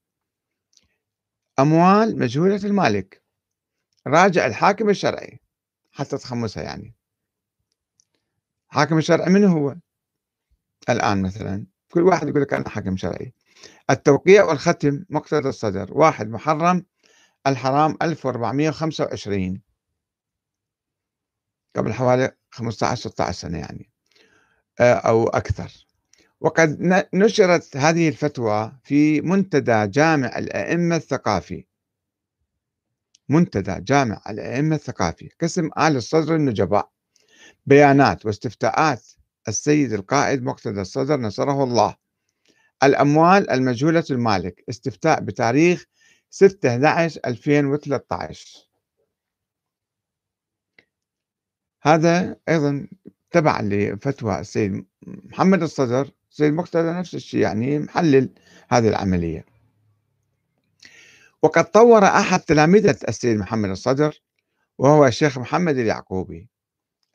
أموال 1.58 2.18
مجهولة 2.18 2.56
المالك. 2.64 3.22
راجع 4.06 4.46
الحاكم 4.46 4.90
الشرعي 4.90 5.40
حتى 5.92 6.18
تخمسها 6.18 6.62
يعني. 6.62 6.94
حاكم 8.68 8.98
الشرعي 8.98 9.30
من 9.30 9.44
هو؟ 9.44 9.76
الآن 10.90 11.22
مثلا 11.22 11.66
كل 11.92 12.02
واحد 12.02 12.28
يقول 12.28 12.42
لك 12.42 12.54
أنا 12.54 12.68
حاكم 12.68 12.96
شرعي. 12.96 13.34
التوقيع 13.90 14.44
والختم 14.44 15.04
مقتضى 15.10 15.48
الصدر. 15.48 15.88
واحد 15.94 16.28
محرم 16.28 16.86
الحرام 17.46 17.96
1425 18.02 19.62
قبل 21.76 21.92
حوالي 21.92 22.32
15 22.50 23.10
16 23.10 23.38
سنة 23.38 23.58
يعني. 23.58 23.90
آه، 24.80 24.94
أو 24.94 25.28
أكثر. 25.28 25.85
وقد 26.40 26.78
نشرت 27.14 27.76
هذه 27.76 28.08
الفتوى 28.08 28.72
في 28.84 29.20
منتدى 29.20 29.86
جامع 29.86 30.38
الأئمة 30.38 30.96
الثقافي. 30.96 31.66
منتدى 33.28 33.80
جامع 33.80 34.22
الأئمة 34.30 34.76
الثقافي 34.76 35.30
قسم 35.40 35.66
آل 35.66 35.96
الصدر 35.96 36.34
النجباء. 36.34 36.90
بيانات 37.66 38.26
واستفتاءات 38.26 39.06
السيد 39.48 39.92
القائد 39.92 40.42
مقتدى 40.42 40.80
الصدر 40.80 41.20
نصره 41.20 41.64
الله. 41.64 41.96
الأموال 42.82 43.50
المجهولة 43.50 44.04
المالك 44.10 44.64
استفتاء 44.68 45.20
بتاريخ 45.20 45.86
6 46.30 46.68
11 46.68 47.20
2013 47.26 48.68
هذا 51.82 52.36
أيضا 52.48 52.88
تبع 53.30 53.60
لفتوى 53.60 54.40
السيد 54.40 54.86
محمد 55.06 55.62
الصدر 55.62 56.10
السيد 56.36 56.52
مقتدى 56.52 56.90
نفس 56.90 57.14
الشيء 57.14 57.40
يعني 57.40 57.78
محلل 57.78 58.30
هذه 58.68 58.88
العملية. 58.88 59.44
وقد 61.42 61.70
طور 61.70 62.04
أحد 62.04 62.40
تلامذة 62.40 62.96
السيد 63.08 63.36
محمد 63.38 63.70
الصدر 63.70 64.22
وهو 64.78 65.06
الشيخ 65.06 65.38
محمد 65.38 65.78
اليعقوبي 65.78 66.48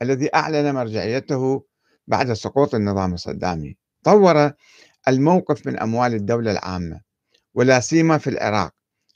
الذي 0.01 0.35
أعلن 0.35 0.73
مرجعيته 0.75 1.65
بعد 2.07 2.33
سقوط 2.33 2.75
النظام 2.75 3.13
الصدامي. 3.13 3.77
طور 4.03 4.51
الموقف 5.07 5.67
من 5.67 5.79
أموال 5.79 6.13
الدولة 6.13 6.51
العامة 6.51 7.01
ولا 7.53 7.79
سيما 7.79 8.17
في 8.17 8.29
العراق 8.29 8.73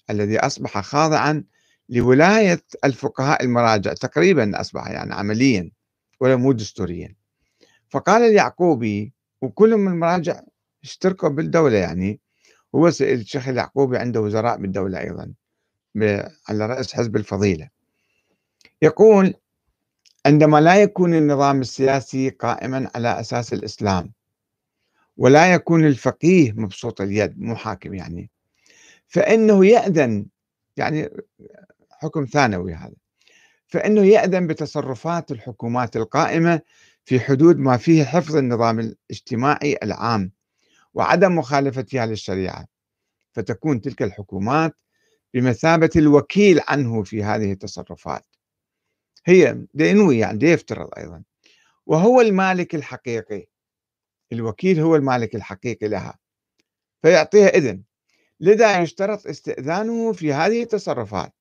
الذي 0.09 0.39
أصبح 0.39 0.81
خاضعا 0.81 1.43
لولاية 1.89 2.63
الفقهاء 2.83 3.43
المراجع 3.43 3.93
تقريبا 3.93 4.61
أصبح 4.61 4.87
يعني 4.87 5.13
عمليا 5.13 5.71
ولا 6.19 6.35
مو 6.35 6.51
دستوريا. 6.51 7.15
فقال 7.89 8.21
اليعقوبي 8.21 9.14
وكلهم 9.45 9.87
المراجع 9.87 10.41
اشتركوا 10.83 11.29
بالدولة 11.29 11.77
يعني. 11.77 12.19
هو 12.75 12.87
الشيخ 12.87 13.47
اليعقوبي 13.47 13.97
عنده 13.97 14.21
وزراء 14.21 14.57
بالدولة 14.57 14.99
أيضا 14.99 15.33
على 16.49 16.65
رأس 16.65 16.93
حزب 16.93 17.15
الفضيلة. 17.15 17.69
يقول 18.81 19.33
عندما 20.25 20.61
لا 20.61 20.81
يكون 20.81 21.13
النظام 21.13 21.61
السياسي 21.61 22.29
قائما 22.29 22.91
على 22.95 23.19
أساس 23.19 23.53
الإسلام 23.53 24.13
ولا 25.17 25.53
يكون 25.53 25.85
الفقيه 25.85 26.51
مبسوط 26.51 27.01
اليد 27.01 27.41
مو 27.41 27.55
حاكم 27.55 27.93
يعني 27.93 28.29
فإنه 29.07 29.65
يأذن 29.65 30.25
يعني 30.77 31.09
حكم 31.89 32.25
ثانوي 32.25 32.73
هذا 32.73 32.95
فإنه 33.67 34.01
يأذن 34.01 34.47
بتصرفات 34.47 35.31
الحكومات 35.31 35.95
القائمة 35.95 36.61
في 37.05 37.19
حدود 37.19 37.57
ما 37.57 37.77
فيه 37.77 38.03
حفظ 38.03 38.35
النظام 38.35 38.79
الاجتماعي 38.79 39.77
العام 39.83 40.31
وعدم 40.93 41.35
مخالفتها 41.35 42.05
للشريعة. 42.05 42.67
فتكون 43.33 43.81
تلك 43.81 44.01
الحكومات 44.01 44.75
بمثابة 45.33 45.89
الوكيل 45.95 46.61
عنه 46.67 47.03
في 47.03 47.23
هذه 47.23 47.51
التصرفات. 47.51 48.25
هي 49.25 49.65
ينوي 49.75 50.19
يعني 50.19 50.45
يفترض 50.45 50.89
أيضا. 50.97 51.23
وهو 51.85 52.21
المالك 52.21 52.75
الحقيقي 52.75 53.47
الوكيل 54.31 54.79
هو 54.79 54.95
المالك 54.95 55.35
الحقيقي 55.35 55.87
لها. 55.87 56.19
فيعطيها 57.01 57.47
إذن 57.47 57.83
لذا 58.39 58.81
يشترط 58.81 59.27
استئذانه 59.27 60.13
في 60.13 60.33
هذه 60.33 60.63
التصرفات. 60.63 61.33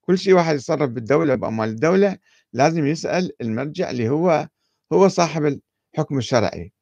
كل 0.00 0.18
شيء 0.18 0.34
واحد 0.34 0.54
يتصرف 0.54 0.90
بالدولة 0.90 1.34
بأموال 1.34 1.68
الدولة 1.68 2.18
لازم 2.52 2.86
يسأل 2.86 3.32
المرجع 3.40 3.90
اللي 3.90 4.08
هو 4.08 4.48
هو 4.92 5.08
صاحب 5.08 5.60
الحكم 5.94 6.18
الشرعي. 6.18 6.72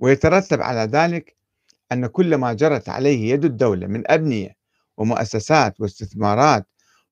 ويترتب 0.00 0.62
على 0.62 0.80
ذلك 0.80 1.36
أن 1.92 2.06
كل 2.06 2.34
ما 2.34 2.52
جرت 2.52 2.88
عليه 2.88 3.30
يد 3.32 3.44
الدولة 3.44 3.86
من 3.86 4.10
أبنية 4.10 4.56
ومؤسسات 4.96 5.80
واستثمارات 5.80 6.66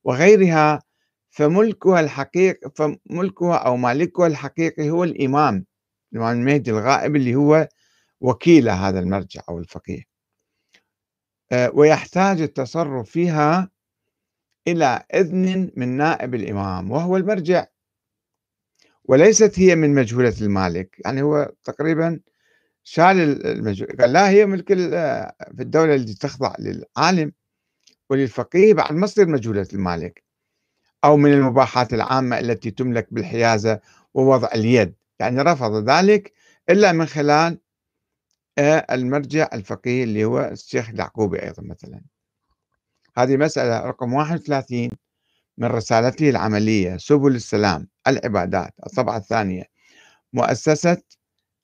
وغيرها 0.05 0.83
فملكها 1.31 2.01
الحقيقي 2.01 2.71
فملكها 2.77 3.57
أو 3.57 3.77
مالكها 3.77 4.27
الحقيقي 4.27 4.91
هو 4.91 5.05
الإمام 5.05 5.65
الإمام 6.13 6.39
المهدي 6.41 6.71
الغائب 6.71 7.17
اللي 7.17 7.35
هو 7.35 7.69
وكيل 8.21 8.69
هذا 8.69 9.01
المرجع 9.01 9.41
أو 9.49 9.59
الفقيه. 9.59 10.03
آه، 11.53 11.71
ويحتاج 11.75 12.41
التصرف 12.41 13.11
فيها 13.11 13.71
إلى 14.69 15.05
إذن 15.15 15.71
من 15.77 15.89
نائب 15.89 16.35
الإمام 16.35 16.91
وهو 16.91 17.17
المرجع. 17.17 17.67
وليست 19.05 19.59
هي 19.59 19.77
من 19.77 19.95
مجهولة 19.95 20.35
المالك. 20.41 20.97
يعني 21.05 21.23
هو 21.23 21.53
تقريبا 21.65 22.21
شال 22.85 23.47
المجهول 23.47 23.97
قال 24.01 24.13
لا 24.13 24.31
هي 24.31 24.47
ملك 24.47 24.69
في 25.57 25.61
الدولة 25.61 25.95
التي 25.95 26.15
تخضع 26.15 26.55
للعالم 26.59 27.33
وللفقيه 28.11 28.75
بعد 28.75 28.93
ما 28.93 29.07
تصير 29.07 29.29
مجهولة 29.29 29.69
المالك. 29.73 30.25
أو 31.05 31.17
من 31.17 31.33
المباحات 31.33 31.95
العامة 31.95 32.39
التي 32.39 32.71
تملك 32.71 33.09
بالحيازة 33.15 33.81
ووضع 34.15 34.49
اليد. 34.55 34.95
يعني 35.21 35.43
رفض 35.43 35.91
ذلك 35.91 36.33
إلا 36.71 36.93
من 36.93 37.07
خلال 37.07 37.59
آه، 38.59 38.87
المرجع 38.91 39.49
الفقيه 39.53 40.05
اللي 40.05 40.25
هو 40.25 40.41
الشيخ 40.41 40.89
اليعقوبي 40.91 41.43
أيضا 41.43 41.63
مثلا. 41.63 42.01
هذه 43.17 43.37
مسألة 43.37 43.81
رقم 43.81 44.13
31 44.13 44.91
من 45.59 45.69
رسالته 45.69 46.31
العملية. 46.31 46.97
سبل 46.97 47.35
السلام. 47.35 47.89
العبادات. 48.09 48.75
الطبعة 48.87 49.17
الثانية 49.17 49.65
مؤسسة 50.33 51.03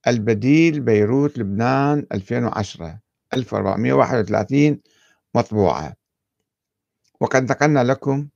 البديل 0.07 0.81
بيروت 0.81 1.39
لبنان 1.39 2.07
2010 2.13 3.01
1431 3.35 4.81
مطبوعة. 5.35 5.97
وقد 7.21 7.51
نقلنا 7.53 7.85
لكم 7.85 8.29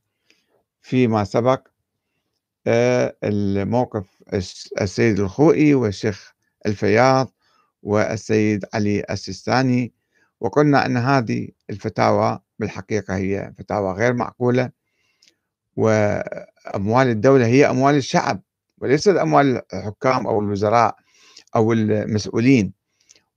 فيما 0.82 1.24
سبق 1.24 1.68
آه، 2.66 3.16
الموقف 3.24 4.22
السيد 4.80 5.20
الخوئي 5.20 5.74
والشيخ 5.74 6.32
الفياض 6.66 7.32
والسيد 7.82 8.64
علي 8.74 9.04
السيستاني. 9.10 9.92
وقلنا 10.40 10.86
أن 10.86 10.96
هذه 10.96 11.48
الفتاوى 11.70 12.40
بالحقيقة 12.58 13.16
هي 13.16 13.52
فتاوى 13.58 13.92
غير 13.92 14.12
معقولة. 14.14 14.70
وأموال 15.76 17.06
الدولة 17.06 17.46
هي 17.46 17.70
أموال 17.70 17.94
الشعب 17.94 18.40
وليست 18.78 19.08
أموال 19.08 19.62
الحكام 19.74 20.26
أو 20.26 20.40
الوزراء 20.40 20.96
أو 21.56 21.72
المسؤولين. 21.72 22.72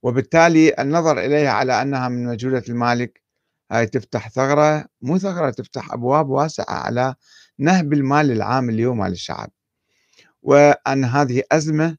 وبالتالي 0.02 0.74
النظر 0.78 1.18
إليها 1.18 1.50
على 1.50 1.82
أنها 1.82 2.08
من 2.08 2.26
مجهولة 2.26 2.62
المالك 2.68 3.22
هاي 3.70 3.86
تفتح 3.86 4.28
ثغرة 4.28 4.84
مو 5.02 5.18
ثغرة 5.18 5.50
تفتح 5.50 5.92
أبواب 5.92 6.28
واسعة 6.28 6.74
على 6.74 7.14
نهب 7.58 7.92
المال 7.92 8.30
العام 8.30 8.70
اليوم 8.70 9.00
على 9.00 9.12
الشعب. 9.12 9.50
وأن 10.42 11.04
هذه 11.04 11.42
أزمة 11.52 11.96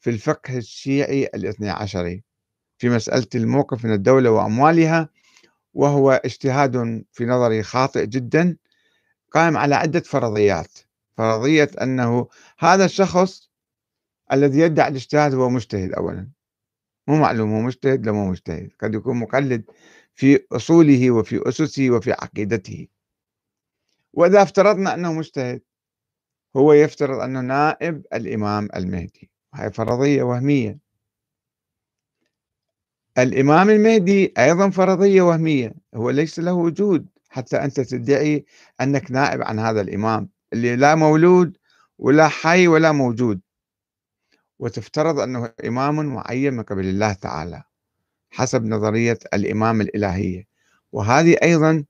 في 0.00 0.10
الفقه 0.10 0.56
الشيعي 0.58 1.24
الاثني 1.34 1.70
عشري. 1.70 2.24
في 2.78 2.88
مسألة 2.88 3.26
الموقف 3.34 3.84
من 3.84 3.92
الدولة 3.92 4.30
وأموالها 4.30 5.08
وهو 5.74 6.10
اجتهاد 6.24 7.04
في 7.12 7.26
نظري 7.26 7.62
خاطئ 7.62 8.06
جدا 8.06 8.56
قائم 9.34 9.56
على 9.56 9.74
عدة 9.74 10.00
فرضيات. 10.00 10.78
فرضية 11.16 11.70
أنه 11.82 12.28
هذا 12.58 12.84
الشخص 12.84 13.50
الذي 14.32 14.58
يدعي 14.58 14.88
الاجتهاد 14.88 15.34
هو 15.34 15.48
مجتهد 15.50 15.92
أولا. 15.92 16.28
مو 17.08 17.16
معلوم 17.16 17.52
هو 17.52 17.60
مجتهد 17.60 18.06
لو 18.06 18.14
مو 18.14 18.30
مجتهد. 18.30 18.70
قد 18.80 18.94
يكون 18.94 19.16
مقلد 19.16 19.64
في 20.14 20.46
أصوله 20.52 21.10
وفي 21.10 21.48
أسسه 21.48 21.90
وفي 21.90 22.12
عقيدته. 22.12 22.88
وإذا 24.12 24.42
افترضنا 24.42 24.94
أنه 24.94 25.12
مجتهد 25.12 25.62
هو 26.56 26.72
يفترض 26.72 27.20
أنه 27.20 27.40
نائب 27.40 28.06
الإمام 28.14 28.68
المهدي. 28.76 29.30
هاي 29.54 29.72
فرضية 29.72 30.22
وهمية. 30.22 30.78
الإمام 33.18 33.70
المهدي 33.70 34.34
أيضا 34.38 34.70
فرضية 34.70 35.22
وهمية. 35.22 35.74
هو 35.94 36.10
ليس 36.10 36.38
له 36.38 36.52
وجود. 36.52 37.13
حتى 37.34 37.56
أنت 37.56 37.80
تدعي 37.80 38.44
أنك 38.80 39.10
نائب 39.10 39.42
عن 39.42 39.58
هذا 39.58 39.80
الإمام 39.80 40.28
اللي 40.52 40.76
لا 40.76 40.94
مولود 40.94 41.56
ولا 41.98 42.28
حي 42.28 42.68
ولا 42.68 42.92
موجود. 42.92 43.40
وتفترض 44.58 45.20
أنه 45.20 45.52
إمام 45.64 46.06
معين 46.06 46.54
من 46.54 46.62
قبل 46.62 46.84
الله 46.84 47.12
تعالى 47.12 47.62
حسب 48.30 48.64
نظرية 48.64 49.18
الإمام 49.34 49.80
الإلهية. 49.80 50.44
وهذه 50.92 51.36
أيضا 51.42 51.84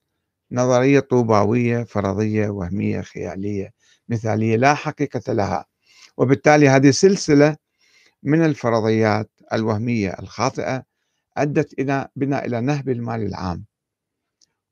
نظرية 0.52 1.00
طوباوية 1.00 1.84
فرضية 1.84 2.48
وهمية 2.48 3.00
خيالية 3.00 3.72
مثالية 4.08 4.56
لا 4.56 4.74
حقيقة 4.74 5.32
لها. 5.32 5.66
وبالتالي 6.16 6.68
هذه 6.68 6.90
سلسلة 6.90 7.56
من 8.22 8.44
الفرضيات 8.44 9.30
الوهمية 9.52 10.16
الخاطئة 10.18 10.82
أدت 11.36 11.72
إلى 11.78 12.08
بنا 12.16 12.44
إلى 12.44 12.60
نهب 12.60 12.88
المال 12.88 13.22
العام. 13.22 13.64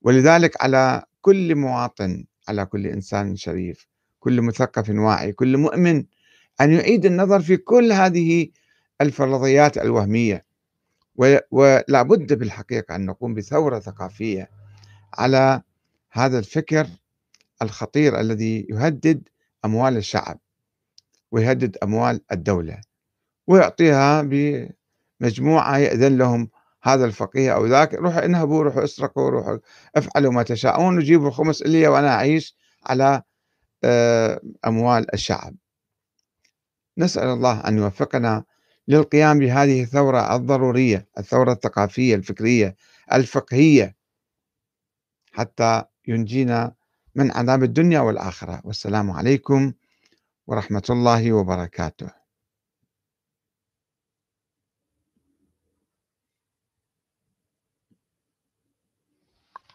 ولذلك 0.03 0.63
على 0.63 1.05
كل 1.21 1.55
مواطن 1.55 2.25
على 2.49 2.67
كل 2.67 2.87
إنسان 2.87 3.37
شريف 3.37 3.87
كل 4.21 4.43
مثقف 4.43 4.91
واعي 4.91 5.33
كل 5.33 5.57
مؤمن 5.57 6.05
أن 6.61 6.73
يعيد 6.73 7.07
النظر 7.07 7.41
في 7.41 7.57
كل 7.57 7.93
هذه 7.93 8.49
الفرضيات 9.01 9.79
الوهمية. 9.79 10.45
ولا 11.51 12.03
بد 12.03 12.33
بالحقيقة 12.33 12.97
أن 12.97 13.07
نقوم 13.07 13.35
بثورة 13.35 13.79
ثقافية 13.79 14.51
على 15.15 15.63
هذا 16.11 16.39
الفكر 16.39 16.87
الخطير 17.63 18.21
الذي 18.21 18.67
يهدد 18.71 19.29
أموال 19.65 19.97
الشعب 19.97 20.39
ويهدد 21.33 21.77
أموال 21.83 22.21
الدولة 22.33 22.81
ويعطيها 23.47 24.23
بمجموعة 24.23 25.79
يأذن 25.79 26.19
لهم 26.19 26.49
هذا 26.83 27.05
الفقيه 27.05 27.55
أو 27.55 27.67
ذاك 27.67 27.95
روحوا 27.95 28.25
انهبوا 28.25 28.63
روحوا 28.63 28.85
اسرقوا 28.85 29.31
روحوا 29.31 29.59
افعلوا 29.97 30.33
ما 30.33 30.43
تشاءون 30.43 30.99
وجيبوا 30.99 31.29
الخمس 31.29 31.63
إلي 31.63 31.89
وأنا 31.89 32.15
أعيش 32.15 32.57
على 32.87 33.23
آه، 33.85 34.41
أموال 34.67 35.15
الشعب. 35.15 35.55
نسأل 36.99 37.29
الله 37.29 37.61
أن 37.61 37.79
يوفقنا 37.79 38.45
للقيام 38.89 39.39
بهذه 39.39 39.83
الثورة 39.83 40.37
الضرورية 40.37 41.09
الثورة 41.19 41.53
الثقافية 41.53 42.15
الفكرية 42.15 42.77
الفقهية 43.13 43.97
حتى 45.33 45.85
ينجينا 46.09 46.75
من 47.15 47.33
عذاب 47.33 47.63
الدنيا 47.63 48.01
والآخرة. 48.01 48.61
والسلام 48.65 49.11
عليكم 49.11 49.73
ورحمة 50.47 50.83
الله 50.91 51.33
وبركاته. 51.33 52.22